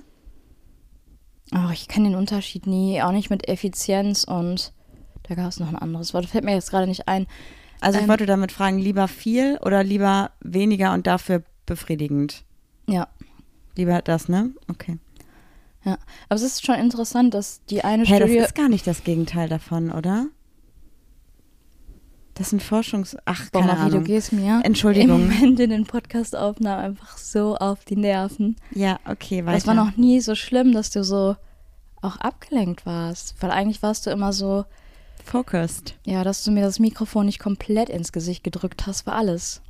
[1.52, 4.72] Oh, ich kenne den Unterschied nie, auch nicht mit Effizienz und
[5.24, 6.26] da gab es noch ein anderes Wort.
[6.26, 7.26] Fällt mir jetzt gerade nicht ein.
[7.80, 12.44] Also ich Ähm, wollte damit fragen, lieber viel oder lieber weniger und dafür befriedigend?
[12.88, 13.08] Ja.
[13.76, 14.50] Lieber das, ne?
[14.70, 14.98] Okay.
[15.84, 15.98] Ja.
[16.28, 18.36] Aber es ist schon interessant, dass die eine das Studie.
[18.38, 20.26] ist gar nicht das Gegenteil davon, oder?
[22.34, 23.16] Das sind Forschungs...
[23.26, 24.04] Ach, Boah, keine Marie, du Ahnung.
[24.04, 25.22] gehst mir Entschuldigung.
[25.22, 28.56] im Moment in den Podcastaufnahmen einfach so auf die Nerven.
[28.72, 29.56] Ja, okay, weiter.
[29.56, 31.36] Das war noch nie so schlimm, dass du so
[32.02, 33.36] auch abgelenkt warst.
[33.40, 34.64] Weil eigentlich warst du immer so,
[35.24, 35.96] Focused.
[36.04, 39.62] ja, dass du mir das Mikrofon nicht komplett ins Gesicht gedrückt hast, war alles.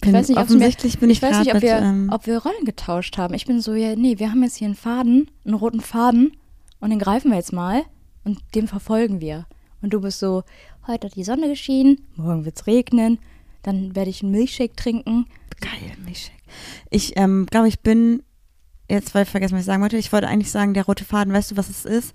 [0.00, 2.10] Bin, weiß nicht, es mir- offensichtlich bin ich, Ich weiß nicht, ob wir, mit, ähm,
[2.12, 3.34] ob wir Rollen getauscht haben.
[3.34, 6.36] Ich bin so, ja, nee, wir haben jetzt hier einen Faden, einen roten Faden
[6.80, 7.82] und den greifen wir jetzt mal
[8.24, 9.46] und den verfolgen wir.
[9.80, 10.42] Und du bist so,
[10.86, 13.18] heute hat die Sonne geschienen, morgen wird's regnen,
[13.62, 15.26] dann werde ich einen Milchshake trinken.
[15.60, 16.36] Geil, Milchshake.
[16.90, 18.22] Ich ähm, glaube, ich bin,
[18.90, 21.32] jetzt weil ich vergessen, was ich sagen wollte, ich wollte eigentlich sagen, der rote Faden,
[21.32, 22.12] weißt du, was es ist?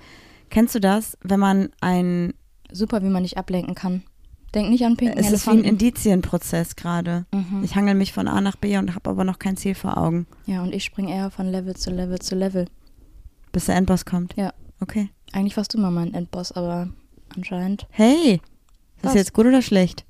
[0.50, 2.34] Kennst du das, wenn man ein
[2.72, 4.04] Super, wie man dich ablenken kann.
[4.54, 5.86] Denk nicht an pinken Es ist wie ein Elefanten.
[5.86, 7.26] Indizienprozess gerade.
[7.34, 7.64] Mhm.
[7.64, 10.26] Ich hangel mich von A nach B und habe aber noch kein Ziel vor Augen,
[10.46, 12.66] Ja, und ich spring eher von Level zu Level zu Level.
[13.52, 14.36] bis der Endboss kommt.
[14.36, 14.54] Ja.
[14.80, 15.10] Okay.
[15.34, 16.90] Eigentlich warst du mal mein Endboss, aber
[17.36, 17.88] anscheinend.
[17.90, 18.36] Hey,
[18.96, 20.06] ist das jetzt gut oder schlecht?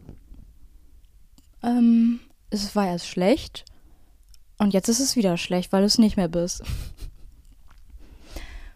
[1.63, 2.19] Ähm,
[2.49, 3.65] es war erst schlecht
[4.57, 6.63] und jetzt ist es wieder schlecht, weil du es nicht mehr bist.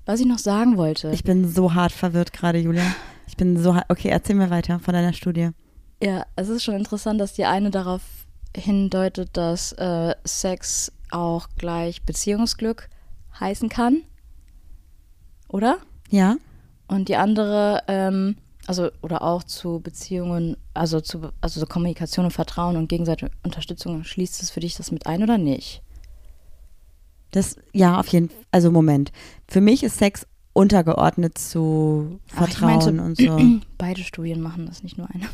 [0.06, 1.12] Was ich noch sagen wollte.
[1.12, 2.84] Ich bin so hart verwirrt gerade, Julia.
[3.28, 3.86] Ich bin so hart.
[3.90, 5.52] Okay, erzähl mir weiter von deiner Studie.
[6.02, 8.02] Ja, es ist schon interessant, dass die eine darauf
[8.56, 12.90] hindeutet, dass äh, Sex auch gleich Beziehungsglück
[13.40, 14.02] heißen kann.
[15.48, 15.78] Oder?
[16.10, 16.38] Ja?
[16.88, 18.38] Und die andere, ähm,
[18.68, 24.04] also, oder auch zu Beziehungen, also zu also so Kommunikation und Vertrauen und gegenseitige Unterstützung,
[24.04, 25.82] schließt es für dich das mit ein oder nicht?
[27.32, 28.38] Das, ja, auf jeden Fall.
[28.52, 29.12] Also, Moment.
[29.48, 33.62] Für mich ist Sex untergeordnet zu Ach, Vertrauen meinte- und so.
[33.78, 35.26] Beide Studien machen das, nicht nur eine.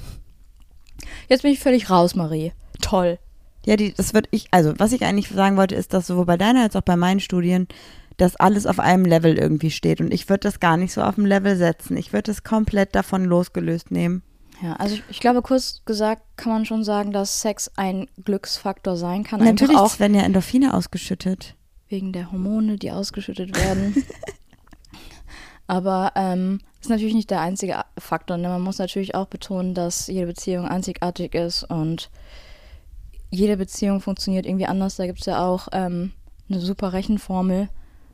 [1.27, 2.53] Jetzt bin ich völlig raus, Marie.
[2.81, 3.19] Toll.
[3.65, 6.37] Ja, die, das wird ich, also was ich eigentlich sagen wollte, ist, dass sowohl bei
[6.37, 7.67] deiner als auch bei meinen Studien,
[8.15, 9.99] dass alles auf einem Level irgendwie steht.
[9.99, 11.97] Und ich würde das gar nicht so auf dem Level setzen.
[11.97, 14.23] Ich würde es komplett davon losgelöst nehmen.
[14.61, 18.97] Ja, also ich, ich glaube, kurz gesagt kann man schon sagen, dass Sex ein Glücksfaktor
[18.97, 19.43] sein kann.
[19.43, 21.55] Natürlich auch werden ja Endorphine ausgeschüttet.
[21.89, 24.03] Wegen der Hormone, die ausgeschüttet werden.
[25.67, 28.37] Aber ähm, ist natürlich nicht der einzige Faktor.
[28.37, 28.47] Ne?
[28.47, 32.09] Man muss natürlich auch betonen, dass jede Beziehung einzigartig ist und
[33.29, 34.95] jede Beziehung funktioniert irgendwie anders.
[34.95, 36.13] Da gibt es ja auch ähm,
[36.49, 37.67] eine super Rechenformel,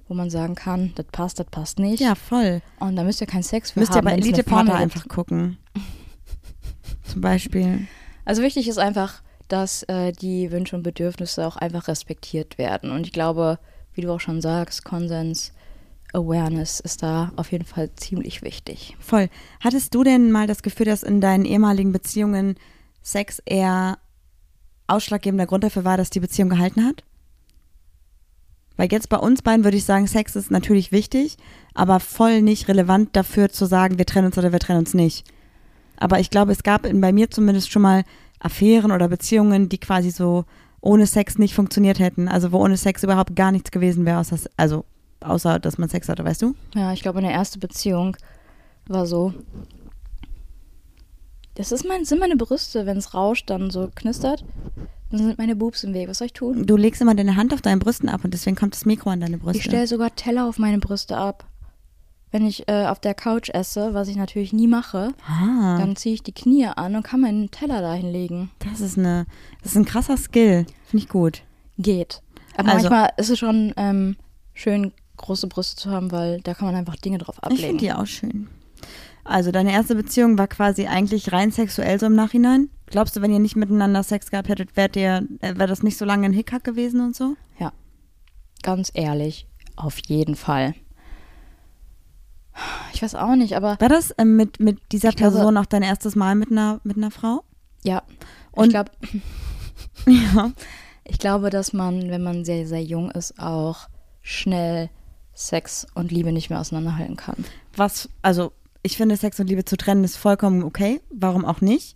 [0.08, 2.00] wo man sagen kann, das passt, das passt nicht.
[2.00, 2.62] Ja, voll.
[2.80, 4.06] Und da müsst ihr keinen Sex für Müsst ihr haben.
[4.06, 5.58] bei wenn's eine Elite-Partner einfach gucken.
[7.04, 7.88] Zum Beispiel.
[8.26, 12.92] Also wichtig ist einfach, dass äh, die Wünsche und Bedürfnisse auch einfach respektiert werden.
[12.92, 13.60] Und ich glaube,
[13.94, 15.54] wie du auch schon sagst, Konsens,
[16.14, 18.96] Awareness ist da auf jeden Fall ziemlich wichtig.
[19.00, 19.30] Voll.
[19.60, 22.56] Hattest du denn mal das Gefühl, dass in deinen ehemaligen Beziehungen
[23.02, 23.98] Sex eher
[24.88, 27.04] ausschlaggebender Grund dafür war, dass die Beziehung gehalten hat?
[28.78, 31.38] Weil jetzt bei uns beiden würde ich sagen, Sex ist natürlich wichtig,
[31.74, 35.26] aber voll nicht relevant dafür zu sagen, wir trennen uns oder wir trennen uns nicht.
[35.98, 38.04] Aber ich glaube, es gab in, bei mir zumindest schon mal
[38.44, 40.46] Affären oder Beziehungen, die quasi so
[40.82, 42.28] ohne Sex nicht funktioniert hätten.
[42.28, 44.86] Also wo ohne Sex überhaupt gar nichts gewesen wäre, außer, also
[45.22, 46.56] außer dass man Sex hatte, weißt du?
[46.76, 48.18] Ja, ich glaube, eine erste Beziehung
[48.88, 49.34] war so.
[51.56, 54.44] Das ist mein, sind meine Brüste, wenn es rauscht, dann so knistert.
[55.12, 56.10] Dann sind meine Boobs im Weg.
[56.10, 56.66] Was soll ich tun?
[56.66, 59.22] Du legst immer deine Hand auf deinen Brüsten ab und deswegen kommt das Mikro an
[59.22, 59.60] deine Brüste.
[59.60, 61.46] Ich stelle sogar Teller auf meine Brüste ab.
[62.34, 66.16] Wenn ich äh, auf der Couch esse, was ich natürlich nie mache, ah, dann ziehe
[66.16, 68.50] ich die Knie an und kann meinen Teller dahin legen.
[68.68, 69.28] das ist eine,
[69.62, 70.66] das ist ein krasser Skill.
[70.86, 71.44] Finde ich gut.
[71.78, 72.22] Geht.
[72.58, 74.18] Aber Also- manchmal ist es schon ähm,
[74.54, 77.78] schön, große Brüste zu haben, weil da kann man einfach Dinge drauf Ich finde ablegen.
[77.78, 78.48] die auch schön.
[79.24, 82.70] Also deine erste Beziehung war quasi eigentlich rein sexuell so im Nachhinein.
[82.88, 85.98] Glaubst du, wenn ihr nicht miteinander Sex gehabt hättet, wärt ihr, äh, wäre das nicht
[85.98, 87.36] so lange ein Hickhack gewesen und so?
[88.62, 90.74] Ganz ehrlich, auf jeden Fall.
[92.94, 95.66] Ich weiß auch nicht, aber War das ähm, mit, mit dieser Ich glaube- Person auch
[95.66, 97.44] dein erstes Mal mit einer, mit einer Frau?
[97.84, 98.04] ja.
[98.52, 98.92] Und- ich glaube,
[100.08, 100.52] Ja.
[101.04, 103.88] ich glaube, dass man, wenn man sehr, sehr jung ist, auch
[104.22, 104.90] schnell
[105.34, 107.44] Sex und Liebe nicht mehr auseinanderhalten kann.
[107.76, 108.52] Was, also
[108.84, 111.02] ich finde, Sex und Liebe zu trennen ist vollkommen okay.
[111.12, 111.96] Warum auch nicht?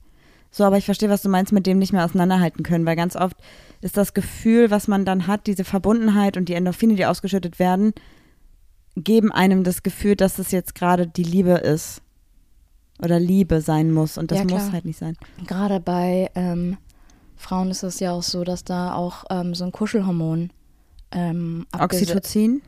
[0.49, 3.15] So, aber ich verstehe, was du meinst mit dem nicht mehr auseinanderhalten können, weil ganz
[3.15, 3.35] oft
[3.81, 7.93] ist das Gefühl, was man dann hat, diese Verbundenheit und die Endorphine, die ausgeschüttet werden,
[9.03, 12.01] geben einem das Gefühl, dass es jetzt gerade die Liebe ist.
[12.99, 14.17] Oder Liebe sein muss.
[14.17, 15.15] Und das Ja, muss halt nicht sein.
[15.45, 16.77] Gerade bei ähm,
[17.35, 20.49] Frauen ist es ja auch so, dass da auch ähm, so ein Kuschelhormon
[21.11, 22.61] ähm, Oxytocin?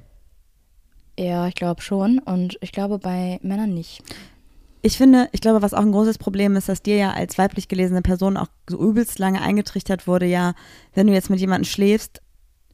[1.17, 2.19] Ja, ich glaube schon.
[2.19, 4.03] Und ich glaube bei Männern nicht.
[4.81, 7.67] Ich finde, ich glaube, was auch ein großes Problem ist, dass dir ja als weiblich
[7.67, 10.53] gelesene Person auch so übelst lange eingetrichtert wurde, ja,
[10.93, 12.21] wenn du jetzt mit jemandem schläfst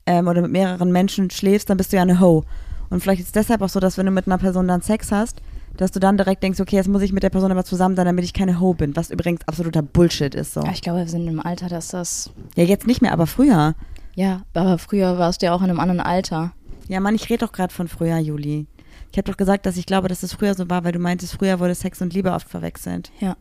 [0.06, 2.44] ähm, oder mit mehreren Menschen schläfst, dann bist du ja eine Ho.
[2.90, 5.12] Und vielleicht ist es deshalb auch so, dass wenn du mit einer Person dann Sex
[5.12, 5.42] hast,
[5.78, 8.06] dass du dann direkt denkst, okay, jetzt muss ich mit der Person aber zusammen sein,
[8.06, 10.62] damit ich keine Ho bin, was übrigens absoluter Bullshit ist so.
[10.62, 12.30] Ja, Ich glaube, wir sind im Alter, dass das.
[12.56, 13.76] Ja, jetzt nicht mehr, aber früher.
[14.16, 16.54] Ja, aber früher warst du ja auch in einem anderen Alter.
[16.88, 18.68] Ja, Mann, ich rede doch gerade von früher, Juli.
[19.12, 21.34] Ich habe doch gesagt, dass ich glaube, dass es früher so war, weil du meintest,
[21.34, 23.12] früher wurde Sex und Liebe oft verwechselt.
[23.20, 23.36] Ja.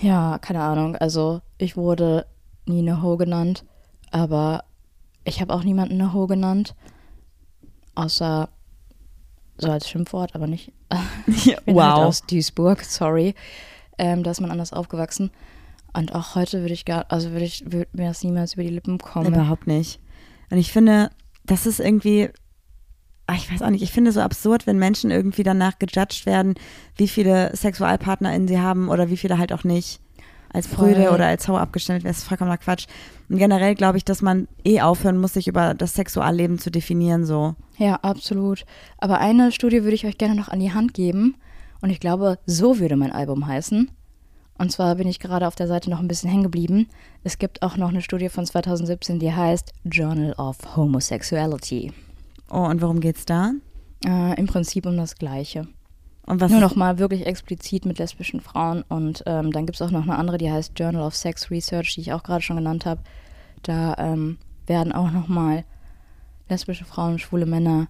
[0.00, 0.96] Ja, keine Ahnung.
[0.96, 2.26] Also, ich wurde
[2.66, 3.64] nie eine Ho genannt,
[4.10, 4.64] aber
[5.24, 6.74] ich habe auch niemanden eine Ho genannt.
[7.94, 8.48] Außer
[9.58, 10.72] so als Schimpfwort, aber nicht.
[11.26, 13.34] Ich bin halt aus Duisburg, sorry.
[13.98, 15.30] Ähm, da ist man anders aufgewachsen.
[15.92, 18.70] Und auch heute würde ich gar, also würde ich, würde mir das niemals über die
[18.70, 19.32] Lippen kommen.
[19.32, 20.00] Überhaupt nicht.
[20.50, 21.10] Und ich finde,
[21.44, 22.30] das ist irgendwie,
[23.26, 26.54] ach, ich weiß auch nicht, ich finde so absurd, wenn Menschen irgendwie danach gejudged werden,
[26.96, 30.00] wie viele SexualpartnerInnen sie haben oder wie viele halt auch nicht.
[30.54, 31.14] Als Brüde Voll.
[31.14, 32.86] oder als Hau abgestellt wäre, ist vollkommener Quatsch.
[33.28, 37.26] Und generell glaube ich, dass man eh aufhören muss, sich über das Sexualleben zu definieren,
[37.26, 37.56] so.
[37.76, 38.64] Ja, absolut.
[38.98, 41.34] Aber eine Studie würde ich euch gerne noch an die Hand geben.
[41.80, 43.90] Und ich glaube, so würde mein Album heißen.
[44.56, 46.88] Und zwar bin ich gerade auf der Seite noch ein bisschen hängen geblieben.
[47.24, 51.92] Es gibt auch noch eine Studie von 2017, die heißt Journal of Homosexuality.
[52.48, 53.50] Oh, und worum geht's da?
[54.06, 55.66] Äh, Im Prinzip um das Gleiche.
[56.26, 58.82] Und was Nur noch mal wirklich explizit mit lesbischen Frauen.
[58.88, 61.94] Und ähm, dann gibt es auch noch eine andere, die heißt Journal of Sex Research,
[61.94, 63.02] die ich auch gerade schon genannt habe.
[63.62, 65.64] Da ähm, werden auch noch mal
[66.48, 67.88] lesbische Frauen, schwule Männer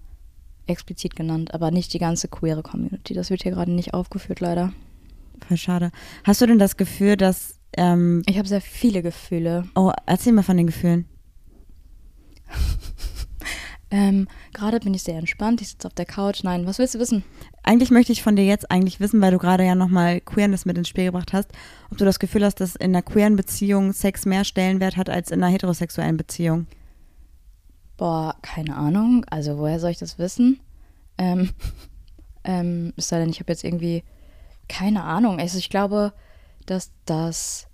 [0.66, 3.14] explizit genannt, aber nicht die ganze queere Community.
[3.14, 4.72] Das wird hier gerade nicht aufgeführt, leider.
[5.46, 5.90] Voll schade.
[6.24, 9.64] Hast du denn das Gefühl, dass, ähm, Ich habe sehr viele Gefühle.
[9.74, 11.06] oh, erzähl mal von den Gefühlen.
[13.94, 15.60] Ähm, gerade bin ich sehr entspannt.
[15.60, 16.42] Ich sitze auf der Couch.
[16.42, 17.22] Nein, was willst du wissen?
[17.62, 20.76] Eigentlich möchte ich von dir jetzt eigentlich wissen, weil du gerade ja nochmal Queerness mit
[20.76, 21.52] ins Spiel gebracht hast,
[21.92, 25.30] ob du das Gefühl hast, dass in einer queeren Beziehung Sex mehr Stellenwert hat als
[25.30, 26.66] in einer heterosexuellen Beziehung.
[27.96, 29.24] Boah, keine Ahnung.
[29.30, 30.58] Also woher soll ich das wissen?
[31.16, 31.50] Ähm,
[32.42, 34.02] ähm, es sei denn, ich habe jetzt irgendwie
[34.68, 35.38] keine Ahnung.
[35.38, 36.12] Also ich glaube,
[36.66, 37.68] dass das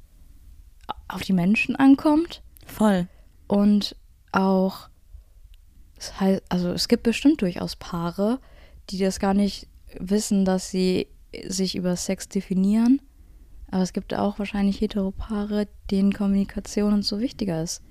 [1.09, 3.09] auf die Menschen ankommt Voll.
[3.49, 3.97] und
[4.33, 4.90] auch,
[6.01, 8.41] es heißt, also es gibt bestimmt durchaus Paare,
[8.89, 11.09] die das gar nicht wissen, dass sie
[11.47, 13.01] sich über Sex definieren.
[13.71, 17.83] Aber es gibt auch wahrscheinlich Heteropaare, denen Kommunikation und so wichtiger ist.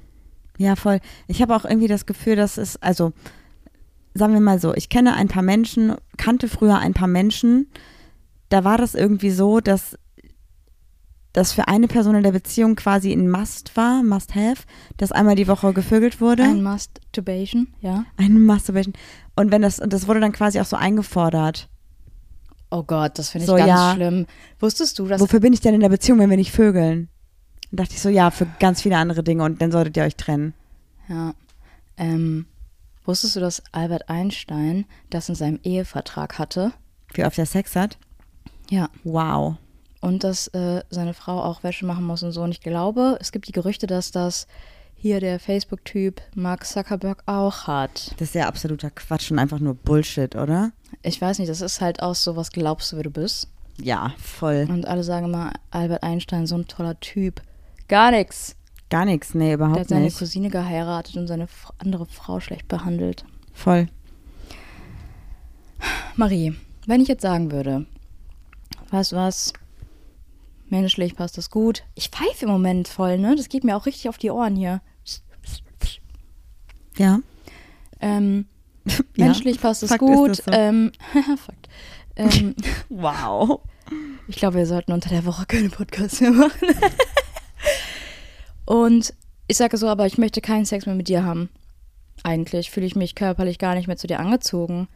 [0.57, 0.99] Ja, voll.
[1.27, 3.13] Ich habe auch irgendwie das Gefühl, dass es, also,
[4.13, 7.67] sagen wir mal so, ich kenne ein paar Menschen, kannte früher ein paar Menschen,
[8.49, 9.97] da war das irgendwie so, dass
[11.33, 14.63] das für eine Person in der Beziehung quasi ein Must war, Must have,
[14.97, 16.43] dass einmal die Woche gevögelt wurde.
[16.43, 18.05] Ein Masturbation, ja.
[18.17, 18.93] Ein Masturbation.
[19.35, 21.69] Und wenn das, und das wurde dann quasi auch so eingefordert.
[22.71, 23.93] Oh Gott, das finde ich So, ganz ja.
[23.95, 24.25] schlimm.
[24.59, 27.09] Wusstest du, dass Wofür bin ich denn in der Beziehung, wenn wir nicht vögeln?
[27.71, 30.15] Dann dachte ich so, ja, für ganz viele andere Dinge und dann solltet ihr euch
[30.15, 30.53] trennen.
[31.07, 31.33] ja,
[31.97, 32.45] ähm,
[33.05, 36.71] wusstest du, dass Albert Einstein das in seinem Ehevertrag hatte?
[37.13, 37.97] Wie oft er Sex hat?
[38.69, 38.89] Ja.
[39.03, 39.57] Wow.
[40.01, 42.41] Und dass äh, seine Frau auch Wäsche machen muss und so.
[42.41, 44.47] Und ich glaube, es gibt die Gerüchte, dass das
[44.95, 48.13] hier der Facebook-Typ Mark Zuckerberg auch hat.
[48.17, 50.71] Das ist ja absoluter Quatsch und einfach nur Bullshit, oder?
[51.03, 53.47] Ich weiß nicht, das ist halt auch so, was glaubst du, wer du bist?
[53.81, 54.67] Ja, voll.
[54.69, 57.41] Und alle sagen immer, Albert Einstein, so ein toller Typ.
[57.87, 58.55] Gar nichts.
[58.89, 60.17] Gar nichts, nee, Der überhaupt hat seine nicht.
[60.17, 63.23] Cousine geheiratet und seine andere Frau schlecht behandelt.
[63.53, 63.87] Voll.
[66.15, 66.55] Marie,
[66.87, 67.85] wenn ich jetzt sagen würde,
[68.91, 69.53] weißt du was,
[70.71, 71.83] menschlich passt das gut.
[71.95, 73.35] Ich pfeife im Moment voll, ne?
[73.35, 74.81] Das geht mir auch richtig auf die Ohren hier.
[76.97, 77.19] Ja.
[78.01, 78.45] Ähm,
[79.15, 79.25] Ja.
[79.25, 80.35] menschlich passt es Fakt gut.
[80.37, 80.51] so.
[80.51, 80.91] ähm.
[82.15, 82.53] Ähm,
[82.89, 83.61] Wow.
[84.27, 86.67] ich glaube, wir sollten unter der Woche keine Podcasts mehr machen.
[88.65, 89.13] Und
[89.47, 91.49] ich sage so, aber ich möchte keinen Sex mehr mit dir haben.
[92.23, 94.89] Eigentlich fühle ich mich körperlich gar nicht mehr zu dir angezogen.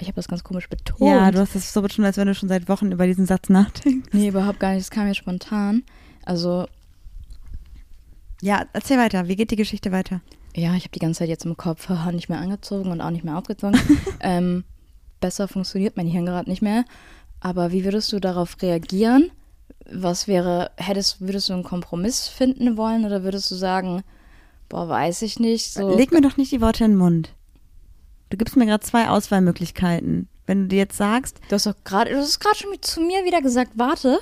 [0.00, 1.00] Ich habe das ganz komisch betont.
[1.00, 3.48] Ja, du hast das so betont, als wenn du schon seit Wochen über diesen Satz
[3.48, 4.08] nachdenkst.
[4.12, 4.80] Nee, überhaupt gar nicht.
[4.82, 5.84] Das kam mir spontan.
[6.24, 6.66] Also,
[8.42, 9.28] Ja, erzähl weiter.
[9.28, 10.20] Wie geht die Geschichte weiter?
[10.56, 13.24] ja, ich habe die ganze Zeit jetzt im Kopf nicht mehr angezogen und auch nicht
[13.24, 13.78] mehr ausgezogen.
[14.20, 14.64] ähm,
[15.20, 16.84] besser funktioniert mein Hirn gerade nicht mehr.
[17.40, 19.30] Aber wie würdest du darauf reagieren?
[19.90, 24.02] Was wäre, hättest, würdest du einen Kompromiss finden wollen oder würdest du sagen,
[24.68, 25.94] boah, weiß ich nicht, so.
[25.96, 27.34] Leg mir doch nicht die Worte in den Mund.
[28.34, 30.26] Du gibst mir gerade zwei Auswahlmöglichkeiten.
[30.44, 33.24] Wenn du dir jetzt sagst, Du hast doch gerade, du hast gerade schon zu mir
[33.24, 34.18] wieder gesagt, warte,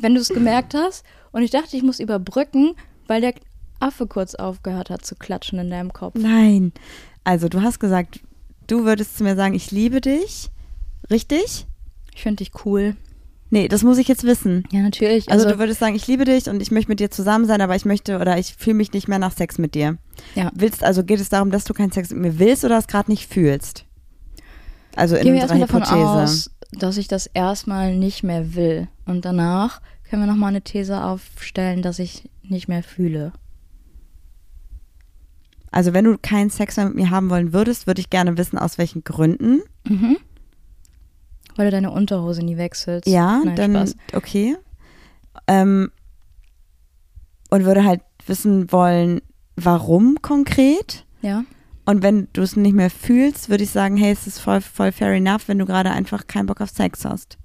[0.00, 1.04] wenn du es gemerkt hast.
[1.30, 2.74] Und ich dachte, ich muss überbrücken,
[3.06, 3.34] weil der
[3.78, 6.16] Affe kurz aufgehört hat zu klatschen in deinem Kopf.
[6.16, 6.72] nein.
[7.22, 8.18] Also, du hast gesagt,
[8.66, 10.50] du würdest zu mir sagen, ich liebe dich.
[11.08, 11.68] Richtig?
[12.12, 12.96] Ich finde dich cool.
[13.52, 14.64] Nee, das muss ich jetzt wissen.
[14.72, 15.30] Ja, natürlich.
[15.30, 17.76] Also, du würdest sagen, ich liebe dich und ich möchte mit dir zusammen sein, aber
[17.76, 19.98] ich möchte oder ich fühle mich nicht mehr nach Sex mit dir.
[20.34, 20.50] ja.
[20.54, 23.10] Willst also geht es darum, dass du keinen Sex mit mir willst oder es gerade
[23.10, 23.84] nicht fühlst?
[24.96, 26.08] Also in Gehen wir unserer davon Hypothese.
[26.08, 28.88] aus, dass ich das erstmal nicht mehr will.
[29.04, 33.34] Und danach können wir nochmal eine These aufstellen, dass ich nicht mehr fühle.
[35.70, 38.56] Also wenn du keinen Sex mehr mit mir haben wollen würdest, würde ich gerne wissen,
[38.56, 39.60] aus welchen Gründen.
[39.86, 40.16] Mhm.
[41.56, 43.06] Weil du deine Unterhose nie wechselst.
[43.06, 43.96] Ja, Nein, dann Spaß.
[44.14, 44.56] okay.
[45.46, 45.90] Ähm,
[47.50, 49.20] und würde halt wissen wollen,
[49.56, 51.04] warum konkret.
[51.20, 51.44] Ja.
[51.84, 54.92] Und wenn du es nicht mehr fühlst, würde ich sagen, hey, es ist voll, voll
[54.92, 57.38] fair enough, wenn du gerade einfach keinen Bock auf Sex hast.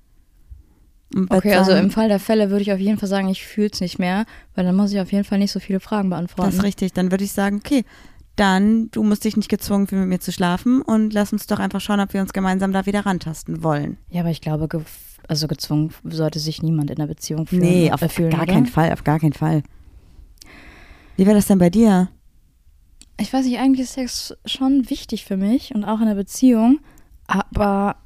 [1.30, 3.80] Okay, also im Fall der Fälle würde ich auf jeden Fall sagen, ich fühle es
[3.80, 6.50] nicht mehr, weil dann muss ich auf jeden Fall nicht so viele Fragen beantworten.
[6.52, 6.94] Das ist richtig.
[6.94, 7.86] Dann würde ich sagen, okay,
[8.38, 11.60] dann du musst dich nicht gezwungen fühlen, mit mir zu schlafen und lass uns doch
[11.60, 13.98] einfach schauen, ob wir uns gemeinsam da wieder rantasten wollen.
[14.10, 14.82] Ja, aber ich glaube, ge
[15.28, 17.62] also gezwungen sollte sich niemand in einer Beziehung fühlen.
[17.62, 18.54] Nee, auf äh, fühlen, gar oder?
[18.54, 19.62] keinen Fall, auf gar keinen Fall.
[21.18, 22.10] Wie wäre das denn bei dir?
[23.20, 26.80] Ich weiß nicht, eigentlich ist Sex schon wichtig für mich und auch in einer Beziehung,
[27.26, 27.98] aber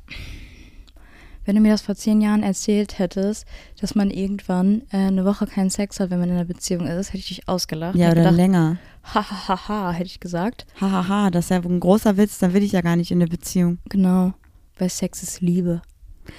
[1.46, 3.46] wenn du mir das vor zehn Jahren erzählt hättest,
[3.80, 7.10] dass man irgendwann äh, eine Woche keinen Sex hat, wenn man in einer Beziehung ist,
[7.10, 7.96] hätte ich dich ausgelacht.
[7.96, 8.78] Ja, oder gedacht, länger.
[9.04, 10.66] Ha, ha, ha, ha, hätte ich gesagt.
[10.80, 13.28] Hahaha, das ist ja ein großer Witz, dann will ich ja gar nicht in eine
[13.28, 13.80] Beziehung.
[13.90, 14.34] Genau,
[14.78, 15.82] weil Sex ist Liebe.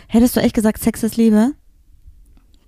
[0.09, 1.53] Hättest du echt gesagt, Sex ist Liebe?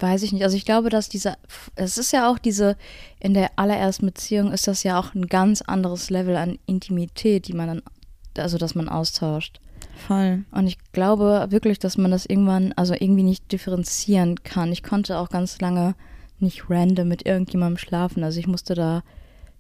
[0.01, 0.43] Weiß ich nicht.
[0.43, 1.37] Also ich glaube, dass dieser,
[1.77, 2.77] es ist ja auch diese,
[3.21, 7.53] in der allerersten Beziehung ist das ja auch ein ganz anderes Level an Intimität, die
[7.53, 7.83] man dann,
[8.37, 9.61] also dass man austauscht.
[9.97, 10.45] Voll.
[10.51, 14.73] Und ich glaube wirklich, dass man das irgendwann, also irgendwie nicht differenzieren kann.
[14.73, 15.95] Ich konnte auch ganz lange
[16.41, 18.25] nicht random mit irgendjemandem schlafen.
[18.25, 19.03] Also ich musste da,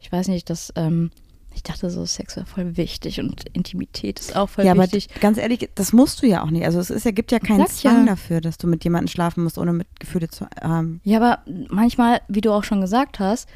[0.04, 1.10] ich weiß nicht, dass, ähm,
[1.54, 5.08] ich dachte so, Sex wäre voll wichtig und Intimität ist auch voll ja, wichtig.
[5.10, 6.66] aber ganz ehrlich, das musst du ja auch nicht.
[6.66, 8.12] Also es ist ja, gibt ja keinen Sag Zwang ja.
[8.12, 11.00] dafür, dass du mit jemandem schlafen musst, ohne mit Gefühle zu haben.
[11.04, 11.38] Ja, aber
[11.70, 13.48] manchmal, wie du auch schon gesagt hast,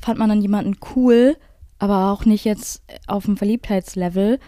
[0.00, 1.36] fand man dann jemanden cool,
[1.78, 4.38] aber auch nicht jetzt auf dem Verliebtheitslevel,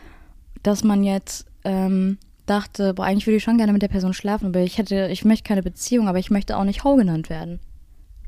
[0.63, 4.47] dass man jetzt ähm, dachte, boah, eigentlich würde ich schon gerne mit der Person schlafen,
[4.47, 7.61] aber ich hätte, ich möchte keine Beziehung, aber ich möchte auch nicht Ho genannt werden.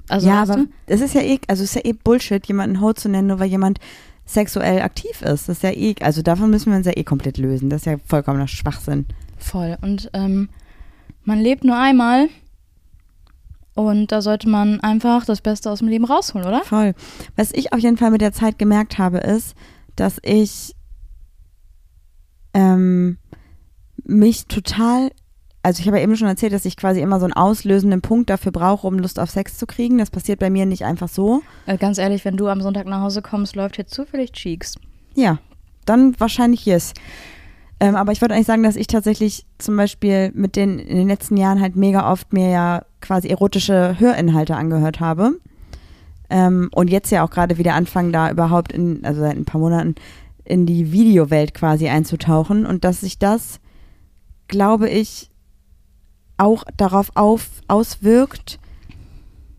[0.09, 0.67] Also, ja, aber du?
[0.87, 3.41] es ist ja eh, also es ist ja eh Bullshit, jemanden Ho zu nennen, nur
[3.41, 3.79] weil jemand
[4.25, 5.49] sexuell aktiv ist.
[5.49, 7.71] Das ist ja eh, also davon müssen wir uns ja eh komplett lösen.
[7.71, 9.07] Das ist ja vollkommener Schwachsinn.
[9.39, 9.77] Voll.
[9.83, 10.49] Und ähm,
[11.25, 12.29] man lebt nur einmal
[13.75, 16.63] und da sollte man einfach das Beste aus dem Leben rausholen, oder?
[16.65, 16.95] Voll.
[17.37, 19.55] Was ich auf jeden Fall mit der Zeit gemerkt habe, ist,
[19.97, 20.75] dass ich
[22.55, 23.19] ähm,
[24.03, 25.11] mich total,
[25.67, 28.31] also ich habe ja eben schon erzählt, dass ich quasi immer so einen auslösenden Punkt
[28.31, 29.99] dafür brauche, um Lust auf Sex zu kriegen.
[29.99, 31.43] Das passiert bei mir nicht einfach so.
[31.67, 34.77] Äh, ganz ehrlich, wenn du am Sonntag nach Hause kommst, läuft hier zufällig Cheeks.
[35.17, 35.39] Ja,
[35.85, 36.95] dann wahrscheinlich yes.
[37.81, 41.09] Ähm, aber ich wollte eigentlich sagen, dass ich tatsächlich zum Beispiel mit den in den
[41.09, 45.33] letzten Jahren halt mega oft mir ja quasi erotische Hörinhalte angehört habe.
[46.31, 49.61] Ähm, und jetzt ja auch gerade wieder anfangen, da überhaupt in, also seit ein paar
[49.61, 49.97] Monaten,
[50.45, 52.67] in die Videowelt quasi einzutauchen.
[52.67, 53.59] Und dass sich das,
[54.47, 55.29] glaube ich,
[56.39, 58.59] auch darauf auf, auswirkt,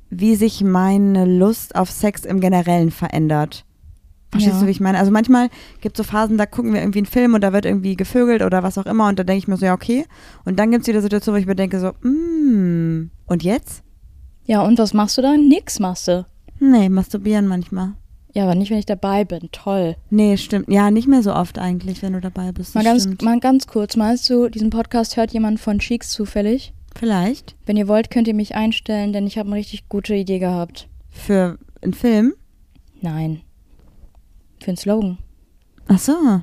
[0.09, 3.65] wie sich meine Lust auf Sex im Generellen verändert.
[4.31, 4.61] Verstehst Ja.
[4.61, 4.99] du, wie ich meine?
[4.99, 5.49] Also manchmal
[5.81, 8.41] gibt es so Phasen, da gucken wir irgendwie einen Film und da wird irgendwie gevögelt
[8.41, 10.05] oder was auch immer und da denke ich mir so, ja, okay.
[10.45, 13.83] Und dann gibt es wieder Situationen, wo ich mir denke so, mm, und jetzt?
[14.45, 15.47] Ja, und was machst du dann?
[15.47, 16.25] Nix machst du.
[16.59, 17.93] Nee, masturbieren manchmal.
[18.37, 19.49] Ja, aber nicht, wenn ich dabei bin.
[19.51, 19.95] Toll.
[20.11, 20.69] Nee, stimmt.
[20.69, 22.75] Ja, nicht mehr so oft eigentlich, wenn du dabei bist.
[22.75, 23.23] Mal ganz, stimmt.
[23.23, 26.71] mal ganz kurz, meinst du, diesen Podcast hört jemand von Cheeks zufällig?
[26.95, 27.55] Vielleicht.
[27.65, 30.87] Wenn ihr wollt, könnt ihr mich einstellen, denn ich habe eine richtig gute Idee gehabt.
[31.09, 32.35] Für einen Film?
[33.01, 33.41] Nein.
[34.61, 35.17] Für einen Slogan.
[35.87, 36.41] Ach so.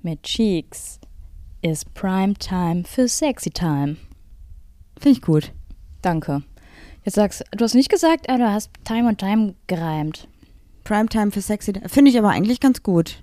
[0.00, 1.00] Mit Cheeks
[1.60, 3.96] ist Prime Time für Sexy Time.
[4.96, 5.52] Finde ich gut.
[6.02, 6.44] Danke.
[7.04, 10.28] Jetzt sagst du, hast nicht gesagt, ah, du hast Time und Time gereimt.
[10.88, 11.74] Primetime für Sexy.
[11.86, 13.22] Finde ich aber eigentlich ganz gut.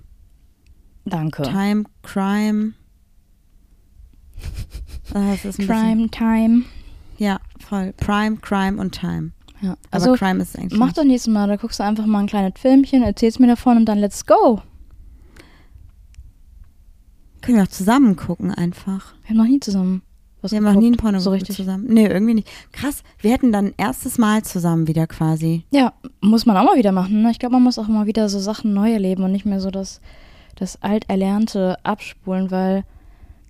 [1.04, 1.42] Danke.
[1.42, 2.72] Time, Crime.
[5.12, 6.64] Das ein bisschen- Crime Time.
[7.18, 7.92] Ja, voll.
[7.96, 9.32] Prime, Crime und Time.
[9.62, 9.70] Ja.
[9.70, 10.78] Aber Also, Crime ist eigentlich.
[10.78, 13.78] mach doch nächstes Mal, da guckst du einfach mal ein kleines Filmchen, erzählst mir davon
[13.78, 14.60] und dann let's go.
[17.40, 19.14] Können wir auch zusammen gucken einfach.
[19.22, 20.02] Wir haben noch nie zusammen
[20.46, 21.56] was wir haben noch nie ein Porno so richtig.
[21.56, 21.86] zusammen.
[21.88, 22.48] Nee, irgendwie nicht.
[22.72, 25.64] Krass, wir hätten dann erstes Mal zusammen wieder quasi.
[25.70, 27.22] Ja, muss man auch mal wieder machen.
[27.22, 27.30] Ne?
[27.30, 29.70] Ich glaube, man muss auch mal wieder so Sachen neu erleben und nicht mehr so
[29.70, 30.00] das,
[30.54, 32.84] das Alterlernte abspulen, weil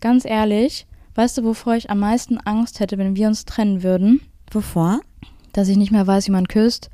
[0.00, 4.20] ganz ehrlich, weißt du, wovor ich am meisten Angst hätte, wenn wir uns trennen würden?
[4.50, 5.00] Wovor?
[5.52, 6.90] Dass ich nicht mehr weiß, wie man küsst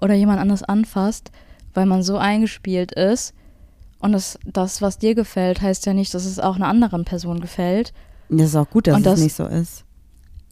[0.00, 1.30] oder jemand anders anfasst,
[1.72, 3.34] weil man so eingespielt ist.
[3.98, 7.40] Und das, das, was dir gefällt, heißt ja nicht, dass es auch einer anderen Person
[7.40, 7.92] gefällt.
[8.28, 9.84] Das ist auch gut, dass Und es das- nicht so ist.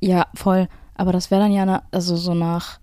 [0.01, 0.69] Ja, voll.
[0.95, 2.79] Aber das wäre dann ja, na- also so nach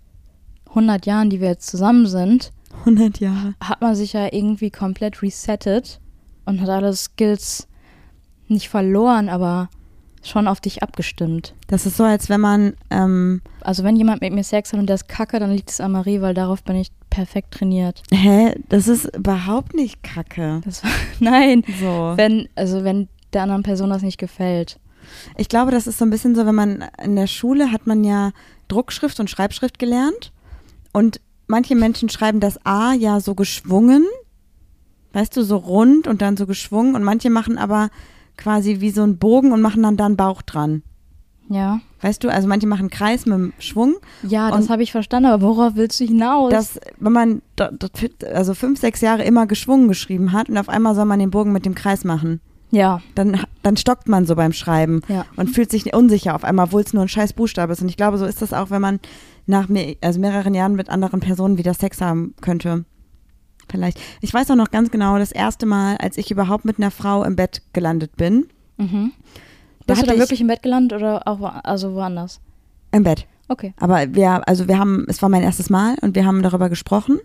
[0.69, 2.51] 100 Jahren, die wir jetzt zusammen sind,
[2.85, 3.53] 100 Jahre.
[3.61, 5.99] hat man sich ja irgendwie komplett resettet
[6.45, 7.67] und hat alle Skills
[8.47, 9.69] nicht verloren, aber
[10.23, 11.53] schon auf dich abgestimmt.
[11.67, 14.87] Das ist so, als wenn man, ähm, Also wenn jemand mit mir Sex hat und
[14.87, 18.03] der ist kacke, dann liegt es an Marie, weil darauf bin ich perfekt trainiert.
[18.13, 20.61] hä, das ist überhaupt nicht kacke.
[20.65, 22.13] Das war, nein, So.
[22.15, 24.79] wenn, also wenn der anderen Person das nicht gefällt.
[25.37, 28.03] Ich glaube, das ist so ein bisschen so, wenn man in der Schule hat man
[28.03, 28.31] ja
[28.67, 30.31] Druckschrift und Schreibschrift gelernt
[30.93, 34.05] und manche Menschen schreiben das A ja so geschwungen,
[35.13, 37.89] weißt du, so rund und dann so geschwungen und manche machen aber
[38.37, 40.83] quasi wie so einen Bogen und machen dann da einen Bauch dran.
[41.49, 41.81] Ja.
[42.01, 43.95] Weißt du, also manche machen Kreis mit dem Schwung.
[44.23, 46.51] Ja, das habe ich verstanden, aber worauf willst du hinaus?
[46.51, 47.41] Dass, wenn man
[48.31, 51.51] also fünf, sechs Jahre immer geschwungen geschrieben hat und auf einmal soll man den Bogen
[51.51, 52.39] mit dem Kreis machen,
[52.71, 55.25] ja, dann, dann stockt man so beim Schreiben ja.
[55.35, 57.81] und fühlt sich unsicher auf einmal, obwohl es nur ein scheiß Buchstabe ist.
[57.81, 58.99] Und ich glaube, so ist das auch, wenn man
[59.47, 62.85] nach mehr, also mehreren Jahren mit anderen Personen wieder Sex haben könnte.
[63.69, 63.99] Vielleicht.
[64.21, 67.23] Ich weiß auch noch ganz genau, das erste Mal, als ich überhaupt mit einer Frau
[67.23, 68.47] im Bett gelandet bin.
[68.77, 69.11] Mhm.
[69.85, 72.39] Da Bist du da ich- wirklich im Bett gelandet oder auch also woanders?
[72.91, 73.25] Im Bett.
[73.47, 73.73] Okay.
[73.79, 77.19] Aber wir, also wir haben, es war mein erstes Mal und wir haben darüber gesprochen,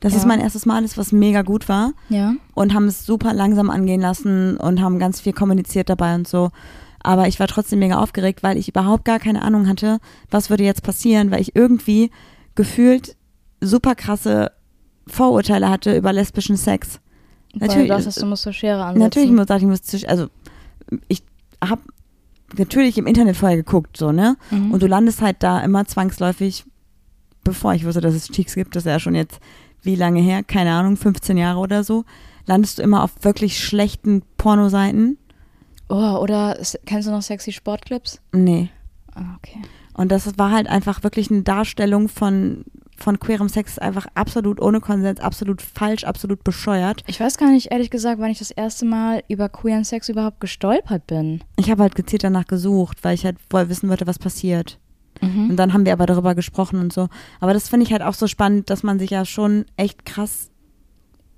[0.00, 0.18] dass Ja.
[0.20, 1.92] es mein erstes Mal ist, was mega gut war.
[2.08, 2.34] Ja.
[2.54, 6.50] und haben es super langsam angehen lassen und haben ganz viel kommuniziert dabei und so.
[7.02, 9.98] Aber ich war trotzdem mega aufgeregt, weil ich überhaupt gar keine Ahnung hatte,
[10.30, 12.10] was würde jetzt passieren, weil ich irgendwie
[12.56, 13.16] gefühlt
[13.60, 14.50] super krasse
[15.06, 17.00] Vorurteile hatte über lesbischen Sex.
[17.54, 18.98] Weil Natürlich- du dachtest, du musst zur Schere ansetzen.
[19.02, 20.26] Natürlich muss ich muss also
[21.08, 21.22] ich
[21.64, 21.82] habe
[22.56, 24.36] natürlich im Internet vorher geguckt, so, ne?
[24.50, 24.72] Mhm.
[24.72, 26.64] Und du landest halt da immer zwangsläufig,
[27.44, 29.38] bevor ich wusste, dass es Cheeks gibt, das ist ja schon jetzt
[29.86, 32.04] wie lange her, keine Ahnung, 15 Jahre oder so,
[32.46, 35.18] landest du immer auf wirklich schlechten Pornoseiten.
[35.88, 38.20] Oh, oder kennst du noch sexy Sportclips?
[38.32, 38.70] Nee.
[39.14, 39.62] Ah, okay.
[39.94, 42.64] Und das war halt einfach wirklich eine Darstellung von,
[42.98, 47.02] von queerem Sex, einfach absolut ohne Konsens, absolut falsch, absolut bescheuert.
[47.06, 50.40] Ich weiß gar nicht, ehrlich gesagt, wann ich das erste Mal über queeren Sex überhaupt
[50.40, 51.42] gestolpert bin.
[51.56, 54.78] Ich habe halt gezielt danach gesucht, weil ich halt voll wissen wollte, was passiert.
[55.20, 55.50] Mhm.
[55.50, 57.08] Und dann haben wir aber darüber gesprochen und so.
[57.40, 60.50] Aber das finde ich halt auch so spannend, dass man sich ja schon echt krass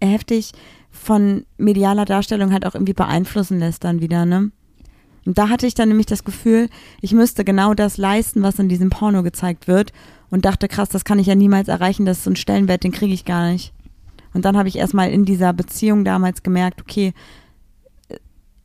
[0.02, 0.52] heftig
[0.90, 4.50] von medialer Darstellung halt auch irgendwie beeinflussen lässt dann wieder, ne?
[5.26, 6.70] Und da hatte ich dann nämlich das Gefühl,
[7.02, 9.92] ich müsste genau das leisten, was in diesem Porno gezeigt wird
[10.30, 12.92] und dachte, krass, das kann ich ja niemals erreichen, das ist so ein Stellenwert, den
[12.92, 13.74] kriege ich gar nicht.
[14.32, 17.12] Und dann habe ich erstmal in dieser Beziehung damals gemerkt, okay,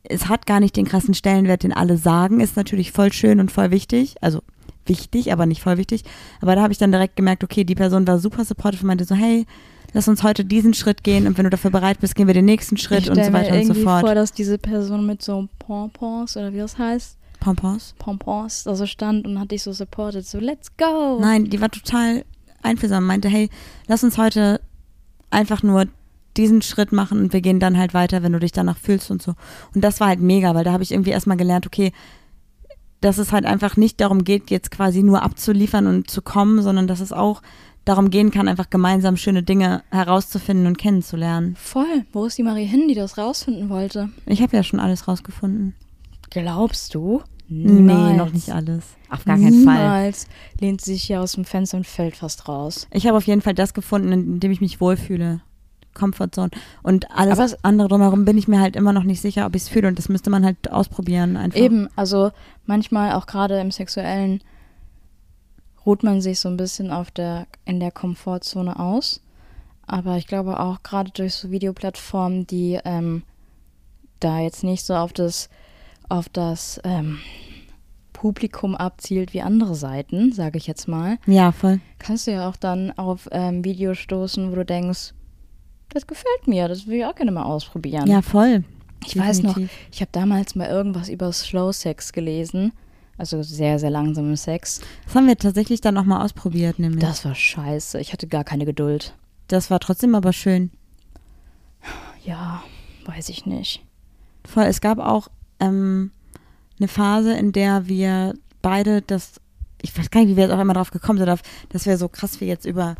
[0.04, 3.50] es hat gar nicht den krassen Stellenwert, den alle sagen, ist natürlich voll schön und
[3.52, 4.42] voll wichtig, also
[4.86, 6.04] wichtig, aber nicht voll wichtig.
[6.40, 9.04] Aber da habe ich dann direkt gemerkt, okay, die Person war super supportive und meinte
[9.04, 9.46] so, hey,
[9.92, 12.44] lass uns heute diesen Schritt gehen und wenn du dafür bereit bist, gehen wir den
[12.44, 14.00] nächsten Schritt ich und so mir weiter und so irgendwie fort.
[14.00, 17.94] vor, dass diese Person mit so Pompons oder wie das heißt, Pompons?
[17.98, 21.18] Pompons, da so stand und hat dich so supported, so let's go.
[21.20, 22.24] Nein, die war total
[22.62, 23.50] einfühlsam, meinte, hey,
[23.86, 24.60] lass uns heute
[25.30, 25.86] einfach nur
[26.36, 29.22] diesen Schritt machen und wir gehen dann halt weiter, wenn du dich danach fühlst und
[29.22, 29.34] so.
[29.74, 31.92] Und das war halt mega, weil da habe ich irgendwie erstmal gelernt, okay,
[33.04, 36.86] dass es halt einfach nicht darum geht, jetzt quasi nur abzuliefern und zu kommen, sondern
[36.86, 37.42] dass es auch
[37.84, 41.54] darum gehen kann, einfach gemeinsam schöne Dinge herauszufinden und kennenzulernen.
[41.56, 42.04] Voll.
[42.12, 44.08] Wo ist die Marie hin, die das rausfinden wollte?
[44.24, 45.74] Ich habe ja schon alles rausgefunden.
[46.30, 47.22] Glaubst du?
[47.48, 48.84] Nee, noch nicht alles.
[49.10, 49.74] Auf gar keinen Fall.
[49.74, 50.26] Niemals
[50.58, 52.88] lehnt sie sich hier aus dem Fenster und fällt fast raus.
[52.90, 55.42] Ich habe auf jeden Fall das gefunden, in dem ich mich wohlfühle.
[55.94, 56.50] Comfortzone.
[56.82, 59.54] Und alles Aber es- andere drumherum bin ich mir halt immer noch nicht sicher, ob
[59.56, 59.88] ich es fühle.
[59.88, 61.58] Und das müsste man halt ausprobieren einfach.
[61.58, 62.30] Eben, also
[62.66, 64.40] manchmal auch gerade im Sexuellen
[65.86, 69.20] ruht man sich so ein bisschen auf der, in der Komfortzone aus.
[69.86, 73.22] Aber ich glaube auch gerade durch so Videoplattformen, die ähm,
[74.20, 75.50] da jetzt nicht so auf das,
[76.08, 77.18] auf das ähm,
[78.14, 81.80] Publikum abzielt wie andere Seiten, sage ich jetzt mal, Ja, voll.
[81.98, 85.12] kannst du ja auch dann auf ähm, Videos stoßen, wo du denkst,
[85.94, 88.06] das gefällt mir, das will ich auch gerne mal ausprobieren.
[88.06, 88.64] Ja, voll.
[89.06, 89.78] Ich weiß noch, Definitiv.
[89.92, 92.72] ich habe damals mal irgendwas über Slow Sex gelesen.
[93.16, 94.80] Also sehr, sehr langsamen Sex.
[95.06, 97.00] Das haben wir tatsächlich dann noch mal ausprobiert, nämlich.
[97.00, 98.00] Das, war scheiße.
[98.00, 99.14] Ich hatte gar keine Geduld.
[99.46, 100.70] das war trotzdem aber schön.
[102.24, 102.62] Ja,
[103.04, 103.84] weiß ich nicht.
[104.44, 104.64] Voll.
[104.64, 105.28] Es gab auch
[105.60, 106.10] ähm,
[106.78, 109.40] eine Phase, in der wir beide das,
[109.82, 112.08] ich weiß gar nicht, wie wir jetzt auch immer drauf gekommen sind, dass wir so
[112.08, 112.96] krass wie jetzt über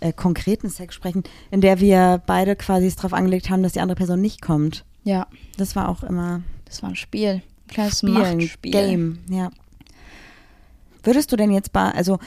[0.00, 3.80] äh, konkreten Sex sprechen, in der wir beide quasi es drauf angelegt haben, dass die
[3.80, 4.84] andere Person nicht kommt.
[5.04, 5.26] Ja,
[5.56, 6.42] Das war auch immer
[6.74, 7.34] das war ein Spiel.
[7.34, 8.72] Ein kleines Spielen, Machtspiel.
[8.72, 9.50] Game, ja.
[11.04, 12.18] Würdest du denn jetzt bei, also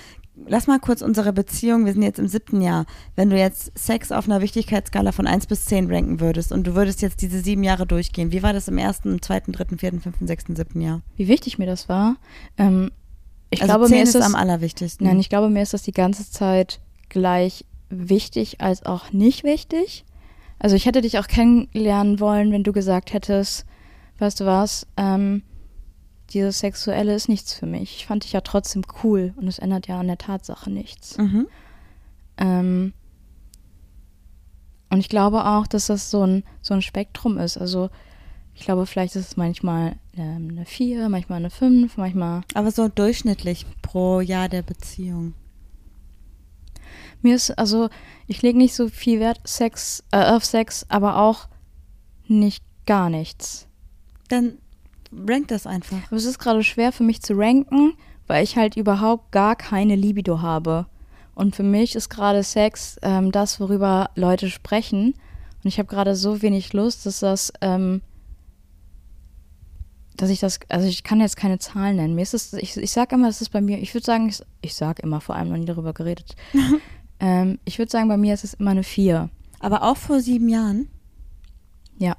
[0.48, 4.12] lass mal kurz unsere Beziehung, wir sind jetzt im siebten Jahr, wenn du jetzt Sex
[4.14, 7.64] auf einer Wichtigkeitsskala von 1 bis 10 ranken würdest und du würdest jetzt diese sieben
[7.64, 11.02] Jahre durchgehen, wie war das im ersten, zweiten, dritten, vierten, fünften, sechsten, siebten Jahr?
[11.18, 12.16] Wie wichtig mir das war.
[12.58, 12.92] Ähm,
[13.50, 15.08] ich also glaube, 10 mir ist ist das, am allerwichtigsten.
[15.08, 16.80] nein, ich glaube, mir ist das die ganze Zeit
[17.10, 20.06] gleich wichtig als auch nicht wichtig.
[20.60, 23.66] Also ich hätte dich auch kennenlernen wollen, wenn du gesagt hättest,
[24.18, 25.44] weißt du was, ähm,
[26.32, 27.96] dieses Sexuelle ist nichts für mich.
[27.98, 31.18] Ich fand dich ja trotzdem cool und es ändert ja an der Tatsache nichts.
[31.18, 31.48] mhm.
[32.38, 32.94] Ähm,
[34.90, 37.58] und ich glaube auch, dass das so ein, so ein Spektrum ist.
[37.58, 37.90] Also
[38.54, 42.42] ich glaube, vielleicht ist es manchmal ähm, eine 4, manchmal eine 5, manchmal.
[42.54, 45.34] Aber so durchschnittlich pro Jahr der Beziehung.
[47.22, 47.90] Mir ist, also,
[48.28, 51.48] ich lege nicht so viel Wert Sex, äh, auf Sex, aber auch
[52.28, 53.68] nicht gar nichts.
[54.30, 54.58] Dann
[55.28, 55.98] rank das einfach.
[56.08, 57.94] Aber es ist gerade schwer für mich zu ranken,
[58.28, 60.88] weil ich halt überhaupt gar keine Libido habe.
[61.34, 65.14] Und für mich ist gerade Sex ähm, das, worüber Leute sprechen.
[65.64, 68.02] Und ich habe gerade so wenig Lust, dass das, ähm,
[70.16, 72.16] dass ich das, also ich kann jetzt keine Zahlen nennen.
[72.16, 74.42] Mir ist es, ich, ich sag immer, das ist bei mir, ich würde sagen, ich,
[74.62, 76.36] ich sag immer, vor allem noch nie darüber geredet.
[77.20, 79.30] ähm, ich würde sagen, bei mir ist es immer eine 4.
[79.60, 80.88] Aber auch vor sieben Jahren?
[81.98, 82.16] Ja.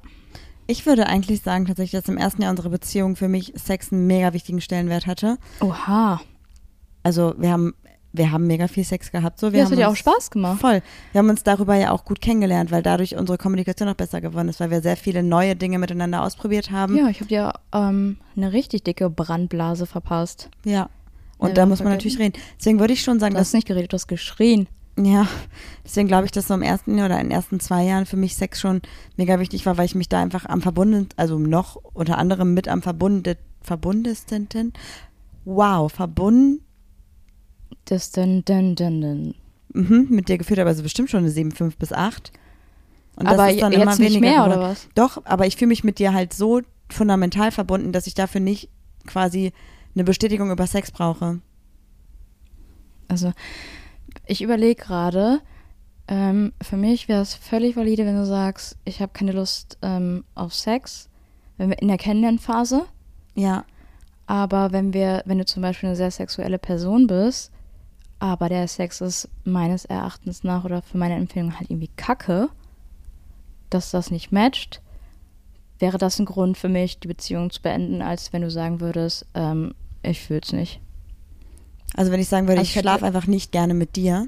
[0.67, 4.05] Ich würde eigentlich sagen, tatsächlich, dass im ersten Jahr unserer Beziehung für mich Sex einen
[4.07, 5.37] mega wichtigen Stellenwert hatte.
[5.61, 6.21] Oha.
[7.01, 7.73] Also wir haben,
[8.13, 9.39] wir haben mega viel Sex gehabt.
[9.39, 10.59] So, wir Ja, das haben hat ja auch Spaß gemacht.
[10.61, 10.81] Voll.
[11.11, 14.49] Wir haben uns darüber ja auch gut kennengelernt, weil dadurch unsere Kommunikation auch besser geworden
[14.49, 16.95] ist, weil wir sehr viele neue Dinge miteinander ausprobiert haben.
[16.97, 20.49] Ja, ich habe dir ähm, eine richtig dicke Brandblase verpasst.
[20.65, 20.89] Ja.
[21.39, 21.93] Und Ja, da wir muss man vergessen.
[21.93, 22.43] natürlich reden.
[22.59, 24.67] Deswegen würde ich schon sagen, Du hast dass, nicht geredet, du hast geschrien.
[25.05, 25.27] Ja,
[25.85, 28.17] deswegen glaube ich, dass so im ersten Jahr oder in den ersten zwei Jahren für
[28.17, 28.81] mich Sex schon
[29.17, 32.67] mega wichtig war, weil ich mich da einfach am verbunden, also noch unter anderem mit
[32.67, 34.73] am verbundet, verbundesten,
[35.45, 36.61] wow, verbunden,
[37.85, 38.43] Das dun.
[39.73, 42.31] mhm, mit dir geführt habe, also bestimmt schon eine 7, 5 bis 8.
[43.15, 44.51] Und Aber ist dann jetzt immer nicht weniger mehr, geworden.
[44.53, 44.87] oder was?
[44.95, 48.69] Doch, aber ich fühle mich mit dir halt so fundamental verbunden, dass ich dafür nicht
[49.05, 49.51] quasi
[49.93, 51.39] eine Bestätigung über Sex brauche.
[53.07, 53.33] Also,
[54.29, 55.41] ich überlege gerade,
[56.07, 60.23] ähm, für mich wäre es völlig valide, wenn du sagst, ich habe keine Lust ähm,
[60.35, 61.09] auf Sex,
[61.57, 62.85] wenn wir in der Kennenlernphase.
[63.35, 63.65] Ja,
[64.27, 67.51] Aber wenn wir, wenn du zum Beispiel eine sehr sexuelle Person bist,
[68.19, 72.49] aber der Sex ist meines Erachtens nach oder für meine Empfehlung halt irgendwie kacke,
[73.71, 74.81] dass das nicht matcht,
[75.79, 79.25] wäre das ein Grund für mich, die Beziehung zu beenden, als wenn du sagen würdest,
[79.33, 79.73] ähm,
[80.03, 80.81] ich fühl's nicht.
[81.95, 84.27] Also wenn ich sagen würde, Also ich ich schlafe einfach nicht gerne mit dir.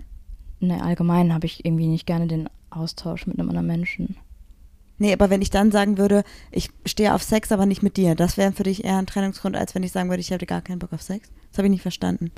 [0.59, 4.17] Ne, allgemein habe ich irgendwie nicht gerne den Austausch mit einem anderen Menschen.
[4.97, 8.13] Nee, aber wenn ich dann sagen würde, ich stehe auf Sex, aber nicht mit dir,
[8.13, 10.61] das wäre für dich eher ein Trennungsgrund, als wenn ich sagen würde, ich hätte gar
[10.61, 11.29] keinen Bock auf Sex.
[11.49, 12.31] Das habe ich nicht verstanden.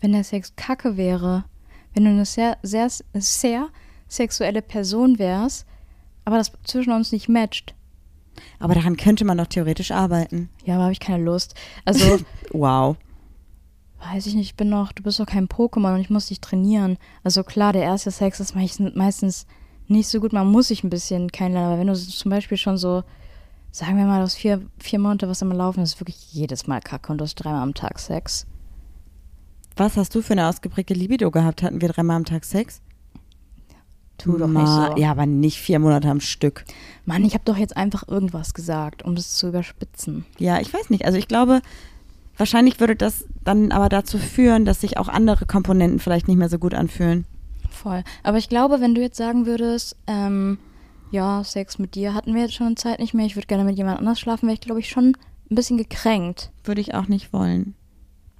[0.00, 1.44] Wenn der Sex kacke wäre,
[1.92, 3.68] wenn du eine sehr, sehr, sehr
[4.08, 5.66] sexuelle Person wärst,
[6.24, 7.74] aber das zwischen uns nicht matcht,
[8.58, 10.48] Aber daran könnte man doch theoretisch arbeiten.
[10.64, 11.54] ja, aber habe ich keine Lust.
[11.84, 12.18] Also,
[12.52, 12.96] Wow.
[14.04, 16.40] Weiß ich nicht, ich bin noch, du bist doch kein Pokémon und ich muss dich
[16.40, 16.98] trainieren.
[17.22, 19.46] Also klar, der erste Sex ist meistens,
[19.86, 22.78] nicht so gut, man muss sich ein bisschen kennenlernen, aber wenn du zum Beispiel schon
[22.78, 23.02] so,
[23.70, 26.80] sagen wir mal, aus vier, vier Monate was immer laufen, das ist wirklich jedes Mal
[26.80, 28.46] kacke und du hast dreimal am Tag Sex.
[29.76, 31.62] Was hast du für eine ausgeprägte Libido gehabt?
[31.62, 32.80] Hatten wir dreimal am Tag Sex?
[34.16, 34.96] Tu doch nicht so.
[34.96, 36.64] Ja, aber nicht vier Monate am Stück.
[37.04, 40.24] Mann, ich habe doch jetzt einfach irgendwas gesagt, um das zu überspitzen.
[40.38, 41.04] Ja, ich weiß nicht.
[41.04, 41.62] Also ich glaube,
[42.36, 46.48] wahrscheinlich würde das dann aber dazu führen, dass sich auch andere Komponenten vielleicht nicht mehr
[46.48, 47.24] so gut anfühlen.
[47.70, 48.04] Voll.
[48.22, 50.58] Aber ich glaube, wenn du jetzt sagen würdest, ähm,
[51.10, 53.64] ja, Sex mit dir hatten wir jetzt schon eine Zeit nicht mehr, ich würde gerne
[53.64, 55.16] mit jemand anders schlafen, wäre ich, glaube ich, schon
[55.50, 56.50] ein bisschen gekränkt.
[56.64, 57.74] Würde ich auch nicht wollen.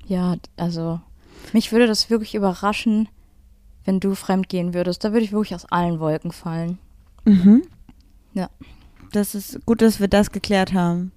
[0.07, 1.01] Ja, also,
[1.53, 3.09] mich würde das wirklich überraschen,
[3.85, 5.05] wenn du fremd gehen würdest.
[5.05, 6.79] Da würde ich wirklich aus allen Wolken fallen.
[7.25, 7.63] Mhm.
[8.33, 8.51] Ja.
[9.13, 11.13] Das ist gut, dass wir das geklärt haben.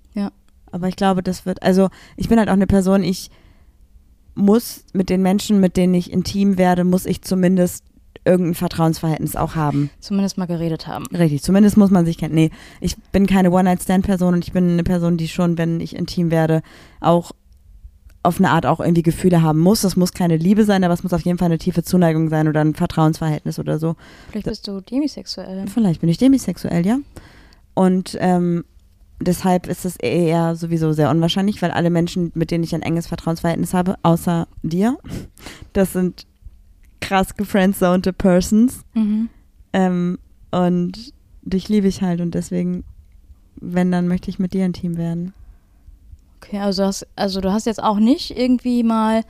[0.78, 3.32] Aber ich glaube, das wird, also ich bin halt auch eine Person, ich
[4.36, 7.84] muss mit den Menschen, mit denen ich intim werde, muss ich zumindest
[8.25, 9.89] irgendein Vertrauensverhältnis auch haben.
[9.99, 11.05] Zumindest mal geredet haben.
[11.07, 12.36] Richtig, zumindest muss man sich kennen.
[12.36, 16.30] Nee, ich bin keine One-Night-Stand-Person und ich bin eine Person, die schon, wenn ich intim
[16.30, 16.61] werde,
[16.99, 17.32] auch
[18.21, 19.82] auf eine Art auch irgendwie Gefühle haben muss.
[19.82, 22.47] Das muss keine Liebe sein, aber es muss auf jeden Fall eine tiefe Zuneigung sein
[22.47, 23.95] oder ein Vertrauensverhältnis oder so.
[24.30, 25.65] Vielleicht bist du demisexuell.
[25.67, 26.99] Vielleicht bin ich demisexuell, ja.
[27.73, 28.65] Und ähm,
[29.20, 33.07] deshalb ist es eher sowieso sehr unwahrscheinlich, weil alle Menschen, mit denen ich ein enges
[33.07, 34.97] Vertrauensverhältnis habe, außer dir,
[35.74, 36.26] das sind
[37.01, 38.82] krass gefriendzonte Persons.
[38.93, 39.30] Mhm.
[39.74, 40.20] Ähm,
[40.51, 42.84] und dich liebe ich halt und deswegen,
[43.59, 45.34] wenn, dann möchte ich mit dir intim werden.
[46.41, 49.24] Okay, also, hast, also du hast jetzt auch nicht irgendwie mal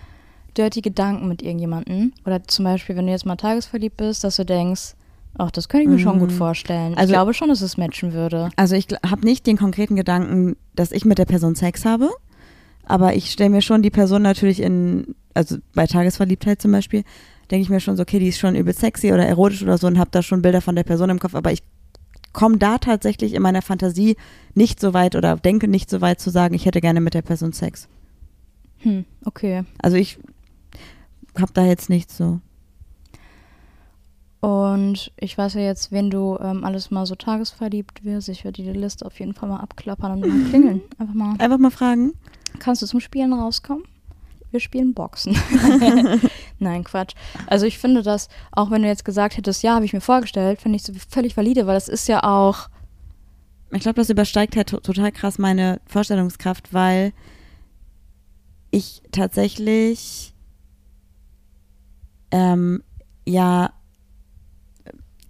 [0.58, 2.14] dirty Gedanken mit irgendjemandem.
[2.26, 4.96] Oder zum Beispiel, wenn du jetzt mal tagesverliebt bist, dass du denkst,
[5.38, 6.20] ach, das könnte ich mir schon Mhm.
[6.22, 6.94] gut vorstellen.
[6.96, 8.50] Also- ich glaube schon, dass es matchen würde.
[8.56, 12.10] Also ich habe nicht den konkreten Gedanken, dass ich mit der Person Sex habe,
[12.86, 17.04] aber ich stelle mir schon die Person natürlich in, also bei Tagesverliebtheit zum Beispiel,
[17.52, 19.88] denke ich mir schon so, okay, die ist schon übel sexy oder erotisch oder so
[19.88, 21.64] und habe da schon Bilder von der Person im Kopf, aber ich
[22.34, 24.16] komme da tatsächlich in meiner Fantasie
[24.54, 27.22] nicht so weit oder denke nicht so weit zu sagen, ich hätte gerne mit der
[27.22, 27.88] Person Sex.
[28.80, 29.64] Hm, okay.
[29.82, 30.20] Also ich
[31.40, 32.40] habe da jetzt nichts so.
[34.40, 38.62] Und ich weiß ja jetzt, wenn du ähm, alles mal so tagesverliebt wirst, ich werde
[38.62, 40.82] die Liste auf jeden Fall mal abklappern und mal klingeln.
[41.00, 41.36] Einfach mal.
[41.40, 42.14] Einfach mal fragen.
[42.60, 43.84] Kannst du zum Spielen rauskommen?
[44.52, 45.36] Wir spielen Boxen.
[46.60, 47.16] Nein, Quatsch.
[47.48, 50.62] Also ich finde das, auch wenn du jetzt gesagt hättest, ja, habe ich mir vorgestellt,
[50.62, 52.70] finde ich so völlig valide, weil das ist ja auch
[53.72, 57.12] Ich glaube, das übersteigt halt to total krass meine Vorstellungskraft, weil
[58.72, 60.34] ich tatsächlich
[62.32, 62.84] ähm,
[63.26, 63.72] ja,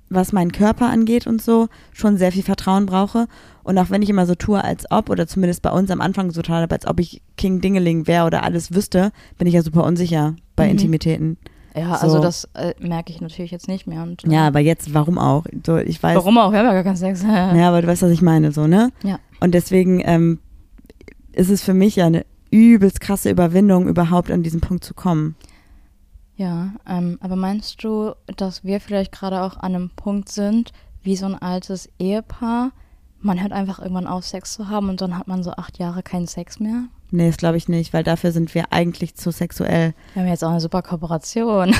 [0.09, 3.27] was meinen Körper angeht und so, schon sehr viel Vertrauen brauche.
[3.63, 6.31] Und auch wenn ich immer so tue, als ob, oder zumindest bei uns am Anfang
[6.31, 9.83] so habe, als ob ich King Dingeling wäre oder alles wüsste, bin ich ja super
[9.83, 10.71] unsicher bei Mhm.
[10.71, 11.37] Intimitäten.
[11.75, 12.05] Ja, So.
[12.07, 14.01] also das äh, merke ich natürlich jetzt nicht mehr.
[14.03, 15.45] Und, äh, Ja, aber jetzt, warum auch?
[15.65, 16.51] So, ich weiß, Warum auch?
[16.51, 17.21] Wir haben ja gar keinen Sex.
[17.27, 18.91] Ja, aber du weißt, was ich meine, so, ne?
[19.03, 19.19] Ja.
[19.41, 20.39] Und deswegen ähm,
[21.33, 25.35] ist es für mich ja eine übelst krasse Überwindung, überhaupt an diesen Punkt zu kommen.
[26.37, 30.71] Ja, ähm, aber meinst du, dass wir vielleicht gerade auch an einem Punkt sind,
[31.01, 32.71] wie so ein altes Ehepaar?
[33.19, 36.03] Man hört einfach irgendwann auf, Sex zu haben und dann hat man so acht Jahre
[36.03, 36.83] keinen Sex mehr?
[37.09, 39.95] Nee, das glaube ich nicht, weil dafür sind wir eigentlich zu sexuell.
[40.13, 41.73] Wir haben jetzt auch eine super Kooperation.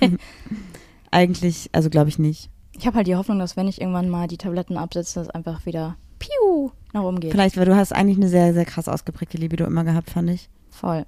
[1.10, 2.50] Eigentlich, also glaube ich nicht.
[2.78, 5.66] Ich habe halt die Hoffnung, dass wenn ich irgendwann mal die Tabletten absetze, das einfach
[5.66, 7.32] wieder piu nach oben geht.
[7.32, 10.48] Vielleicht, weil du hast eigentlich eine sehr, sehr krass ausgeprägte Libido immer gehabt, fand ich.
[10.70, 11.04] Voll.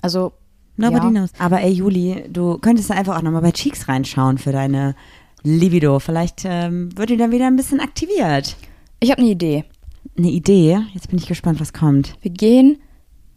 [0.00, 0.32] Also,
[0.80, 1.10] Nobody Ja.
[1.10, 1.30] knows.
[1.38, 4.94] Aber ey, Juli, du könntest da einfach auch nochmal bei Cheeks reinschauen für deine
[5.42, 5.98] Libido.
[6.00, 8.56] Vielleicht ähm, wird die dann wieder ein bisschen aktiviert.
[9.00, 9.64] ich habe eine Idee.
[10.18, 10.80] Eine Idee.
[10.94, 12.14] Jetzt bin ich gespannt, was kommt.
[12.22, 12.78] Wir gehen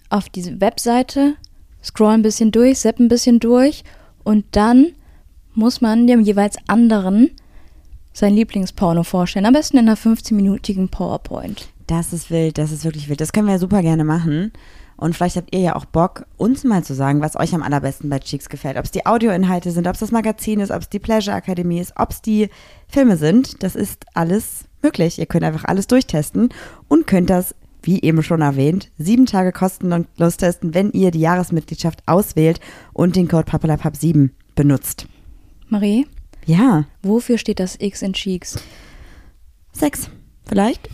[0.09, 1.35] auf diese Webseite,
[1.83, 3.83] scrollen ein bisschen durch, zappen ein bisschen durch
[4.23, 4.93] und dann
[5.53, 7.29] muss man dem jeweils anderen
[8.11, 9.45] sein Lieblingsporno vorstellen.
[9.45, 11.67] Am besten in einer 15-minütigen PowerPoint.
[11.87, 13.21] Das ist wild, das ist wirklich wild.
[13.21, 14.51] Das können wir ja super gerne machen.
[14.97, 18.09] Und vielleicht habt ihr ja auch Bock, uns mal zu sagen, was euch am allerbesten
[18.09, 18.77] bei Cheeks gefällt.
[18.77, 21.79] Ob es die Audioinhalte sind, ob es das Magazin ist, ob es die Pleasure Akademie
[21.79, 22.49] ist, ob es die
[22.87, 23.63] Filme sind.
[23.63, 25.19] Das ist alles möglich.
[25.19, 26.49] Ihr könnt einfach alles durchtesten
[26.87, 32.03] und könnt das, wie eben schon erwähnt, sieben Tage kostenlos testen, wenn ihr die Jahresmitgliedschaft
[32.05, 32.59] auswählt
[32.93, 35.07] und den Code PAPALAPAP7 benutzt.
[35.69, 36.07] Marie,
[36.45, 38.57] Ja, wofür steht das X in Cheeks?
[39.73, 40.09] Sex.
[40.45, 40.87] Vielleicht?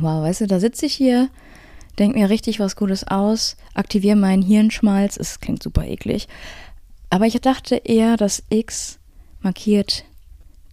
[0.00, 1.28] Wow, weißt du, da sitze ich hier,
[1.98, 5.16] denke mir richtig was Gutes aus, aktiviere meinen Hirnschmalz.
[5.16, 6.28] Es klingt super eklig.
[7.10, 8.98] Aber ich dachte eher, das X
[9.40, 10.04] markiert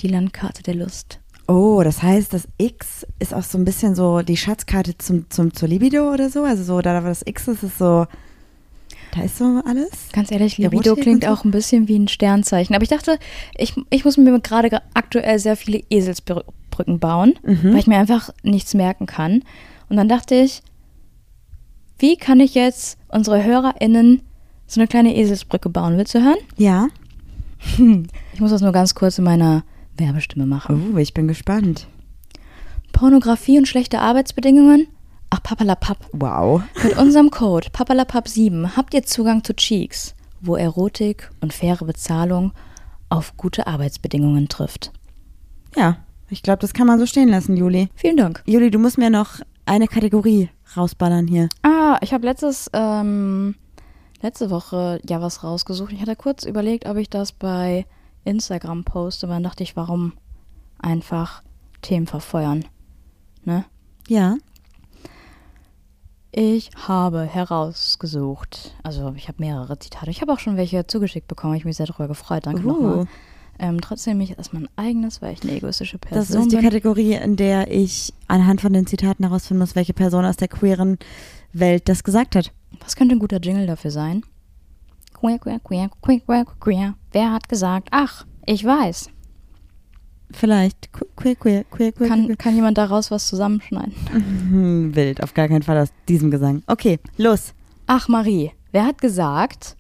[0.02, 1.20] die Landkarte der Lust.
[1.48, 5.54] Oh, das heißt, das X ist auch so ein bisschen so die Schatzkarte zum, zum,
[5.54, 6.44] zur Libido oder so?
[6.44, 8.08] Also so, da das X ist, ist so,
[9.14, 9.90] da ist so alles?
[10.14, 11.30] Ganz ehrlich, Erotik Libido und klingt so?
[11.30, 12.74] auch ein bisschen wie ein Sternzeichen.
[12.76, 13.20] Aber ich dachte,
[13.58, 17.74] ich, ich muss mir gerade aktuell sehr viele Eselsbrücken bauen, Mhm.
[17.74, 19.44] weil ich mir einfach nichts merken kann.
[19.90, 20.62] Und dann dachte ich,
[22.02, 24.22] wie kann ich jetzt unsere HörerInnen
[24.66, 25.98] so eine kleine Eselsbrücke bauen?
[25.98, 26.40] Willst du hören?
[26.58, 26.88] Ja.
[28.34, 29.64] Ich muss das nur ganz kurz in meiner
[29.98, 30.94] Werbestimme machen.
[30.96, 31.88] Oh, ich bin gespannt.
[32.92, 34.88] Pornografie und schlechte Arbeitsbedingungen?
[35.30, 35.98] Ach, papalapap.
[36.12, 36.64] Wow.
[36.84, 42.52] Mit unserem Code papalapap7 habt ihr Zugang zu Cheeks, wo Erotik und faire Bezahlung
[43.10, 44.92] auf gute Arbeitsbedingungen trifft.
[45.76, 45.98] Ja,
[46.30, 47.90] ich glaube, das kann man so stehen lassen, Juli.
[47.94, 48.42] Vielen Dank.
[48.46, 51.50] Juli, du musst mir noch eine Kategorie rausballern hier.
[51.64, 53.56] Ah, ich habe letztes, ähm,
[54.22, 55.92] letzte Woche ja was rausgesucht.
[55.92, 57.86] Ich hatte kurz überlegt, ob ich das bei
[58.24, 60.14] Instagram poste, aber dann dachte ich, warum
[60.80, 61.44] einfach
[61.82, 62.66] Themen verfeuern?
[63.44, 63.66] Ne?
[64.08, 64.38] Ja.
[66.34, 70.12] Ich habe herausgesucht, also ich habe mehrere Zitate.
[70.12, 71.56] Ich habe auch schon welche zugeschickt bekommen.
[71.56, 72.46] Ich habe mich sehr darüber gefreut.
[72.46, 72.68] Danke Uh.
[72.68, 73.08] nochmal.
[73.64, 76.66] Ähm, trotzdem mich erstmal ein eigenes, weil ich eine egoistische Person Das ist die bin.
[76.66, 80.98] Kategorie, in der ich anhand von den Zitaten herausfinden muss, welche Person aus der queeren
[81.54, 82.52] Welt das gesagt hat.
[82.80, 84.24] Was könnte ein guter Jingle dafür sein?
[85.14, 86.96] Queer, queer, queer, queer, queer, queer.
[87.12, 87.90] Wer hat gesagt?
[87.92, 89.10] Ach, ich weiß.
[90.32, 90.92] Vielleicht.
[90.94, 92.08] Que- Queer, queer, queer, queer.
[92.08, 92.36] Kann, queer.
[92.38, 93.94] kann jemand daraus was zusammenschneiden?
[94.12, 96.64] Hm, wild, auf gar keinen Fall aus diesem Gesang.
[96.68, 97.54] Okay, los.
[97.86, 99.76] Ach, Marie, wer hat gesagt,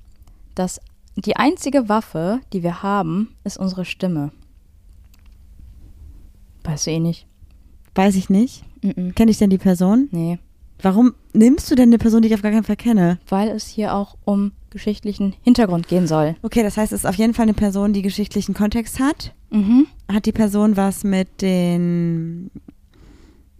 [0.53, 0.79] dass
[1.15, 4.31] die einzige Waffe, die wir haben, ist unsere Stimme?
[6.63, 7.27] Weißt du eh nicht?
[7.95, 8.63] Weiß ich nicht.
[8.83, 9.13] Mm-mm.
[9.13, 10.07] Kenne ich denn die Person?
[10.11, 10.39] Nee.
[10.81, 13.19] Warum nimmst du denn eine Person, die ich auf gar keinen Fall kenne?
[13.29, 16.35] weil es hier auch um geschichtlichen Hintergrund gehen soll.
[16.41, 19.33] Okay, das heißt, es ist auf jeden Fall eine Person, die geschichtlichen Kontext hat.
[19.51, 19.85] Mhm.
[20.11, 22.49] Hat die Person was mit den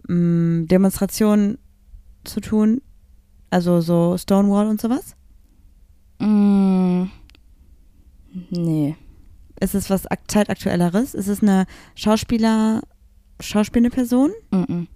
[0.08, 1.58] mm, Demonstrationen
[2.24, 2.80] zu tun?
[3.50, 5.14] Also so Stonewall und sowas?
[6.18, 7.04] Mm.
[8.50, 8.96] Nee.
[9.60, 11.14] Ist es was ak- zeitaktuelleres?
[11.14, 12.82] Ist es eine Schauspieler,
[13.40, 14.30] schauspielende Person?
[14.50, 14.86] Mm-mm.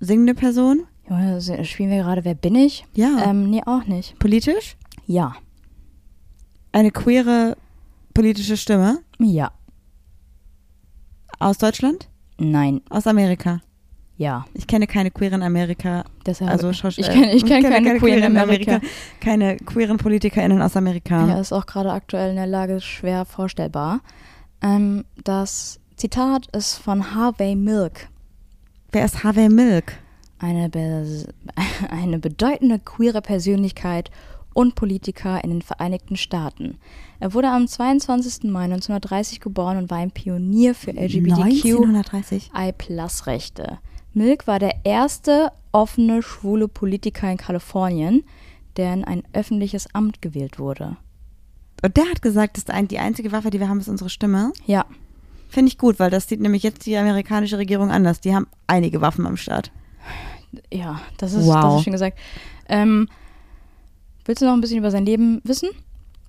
[0.00, 0.84] Singende Person?
[1.08, 2.84] Junge, se- spielen wir gerade Wer bin ich?
[2.94, 3.24] Ja.
[3.30, 4.18] Ähm, nee, auch nicht.
[4.18, 4.76] Politisch?
[5.06, 5.34] Ja.
[6.72, 7.56] Eine queere
[8.12, 8.98] politische Stimme?
[9.18, 9.52] Ja.
[11.38, 12.08] Aus Deutschland?
[12.38, 12.80] Nein.
[12.90, 13.60] Aus Amerika?
[14.18, 14.46] Ja.
[14.54, 16.04] Ich kenne keine queeren Amerika.
[16.24, 18.80] Deshalb, Also Schausch- ich kenne ich äh, kenn keine, Queen in Amerika.
[19.20, 21.26] Keine queeren PolitikerInnen aus Amerika.
[21.26, 24.00] Ja, ist auch gerade aktuell in der Lage schwer vorstellbar.
[24.62, 28.08] Ähm, das Zitat ist von Harvey Milk.
[28.92, 29.98] Wer ist Harvey Milk?
[30.38, 31.26] Eine, be
[31.90, 34.10] eine bedeutende queere Persönlichkeit
[34.54, 36.78] und Politiker in den Vereinigten Staaten.
[37.20, 38.44] Er wurde am 22.
[38.50, 43.78] Mai 1930 geboren und war ein Pionier für LGBTQI-Plus-Rechte.
[44.16, 44.22] 1930.
[44.22, 48.24] Milk war der erste offene schwule Politiker in Kalifornien,
[48.76, 50.96] der in ein öffentliches Amt gewählt wurde.
[51.82, 54.52] Und der hat gesagt, dass die einzige Waffe, die wir haben, ist unsere Stimme.
[54.66, 54.86] Ja,
[55.48, 58.20] Finde ich gut, weil das sieht nämlich jetzt die amerikanische Regierung anders.
[58.20, 59.70] Die haben einige Waffen am Start.
[60.72, 61.62] ja, das ist, Wow.
[61.62, 62.18] das ist schön gesagt.
[62.68, 63.08] Ähm,
[64.24, 65.68] willst du noch ein bisschen über sein Leben wissen?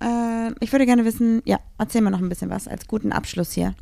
[0.02, 3.52] Äh, ich würde gerne wissen, ja, erzähl mal noch ein bisschen was als guten Abschluss
[3.52, 3.74] hier.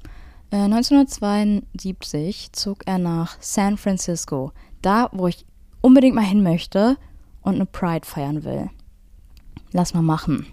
[0.51, 5.45] Äh, 1972 zog er nach San Francisco, da, wo ich
[5.81, 6.97] unbedingt mal hin möchte
[7.41, 8.69] und eine Pride feiern will.
[9.71, 10.47] Lass mal machen.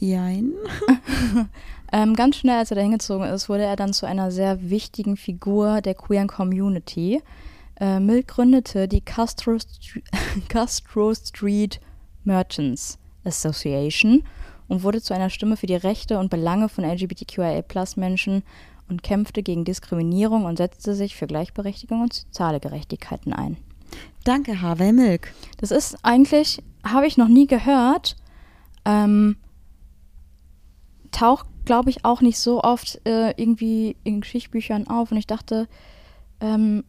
[0.00, 0.52] Jein.
[1.92, 5.16] Ähm, ganz schnell, als er da hingezogen ist, wurde er dann zu einer sehr wichtigen
[5.16, 7.22] Figur der queeren Community.
[7.78, 10.02] Äh, Milk gründete die Castro, Str-
[10.48, 11.80] Castro Street
[12.24, 14.24] Merchants Association
[14.68, 18.42] und wurde zu einer Stimme für die Rechte und Belange von LGBTQIA-Plus-Menschen
[18.88, 23.56] und kämpfte gegen Diskriminierung und setzte sich für Gleichberechtigung und soziale Gerechtigkeiten ein.
[24.24, 25.32] Danke, Harvey Milk.
[25.58, 28.16] Das ist eigentlich, habe ich noch nie gehört.
[28.84, 29.36] Ähm,
[31.10, 35.10] taucht, glaube ich, auch nicht so oft äh, irgendwie in Geschichtsbüchern auf.
[35.10, 35.68] Und ich dachte,
[36.40, 36.84] ähm,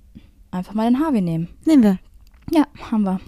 [0.51, 1.49] einfach mal den Harvey nehmen.
[1.65, 1.99] Nehmen wir.
[2.51, 3.19] Ja, haben wir.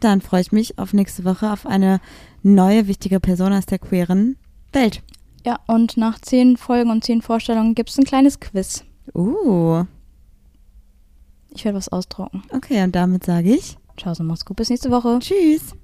[0.00, 2.00] Dann freue ich mich auf nächste Woche auf eine
[2.42, 4.36] neue wichtige Person aus der queeren
[4.72, 5.02] Welt.
[5.44, 8.84] Ja, und nach zehn Folgen und zehn Vorstellungen gibt es ein kleines Quiz.
[9.14, 9.84] Uh,
[11.50, 12.42] Ich werde was ausdrucken.
[12.52, 14.56] okay, und damit sage ich Ciao, so mach's gut.
[14.56, 15.18] Bis nächste Woche.
[15.20, 15.74] Tschüss.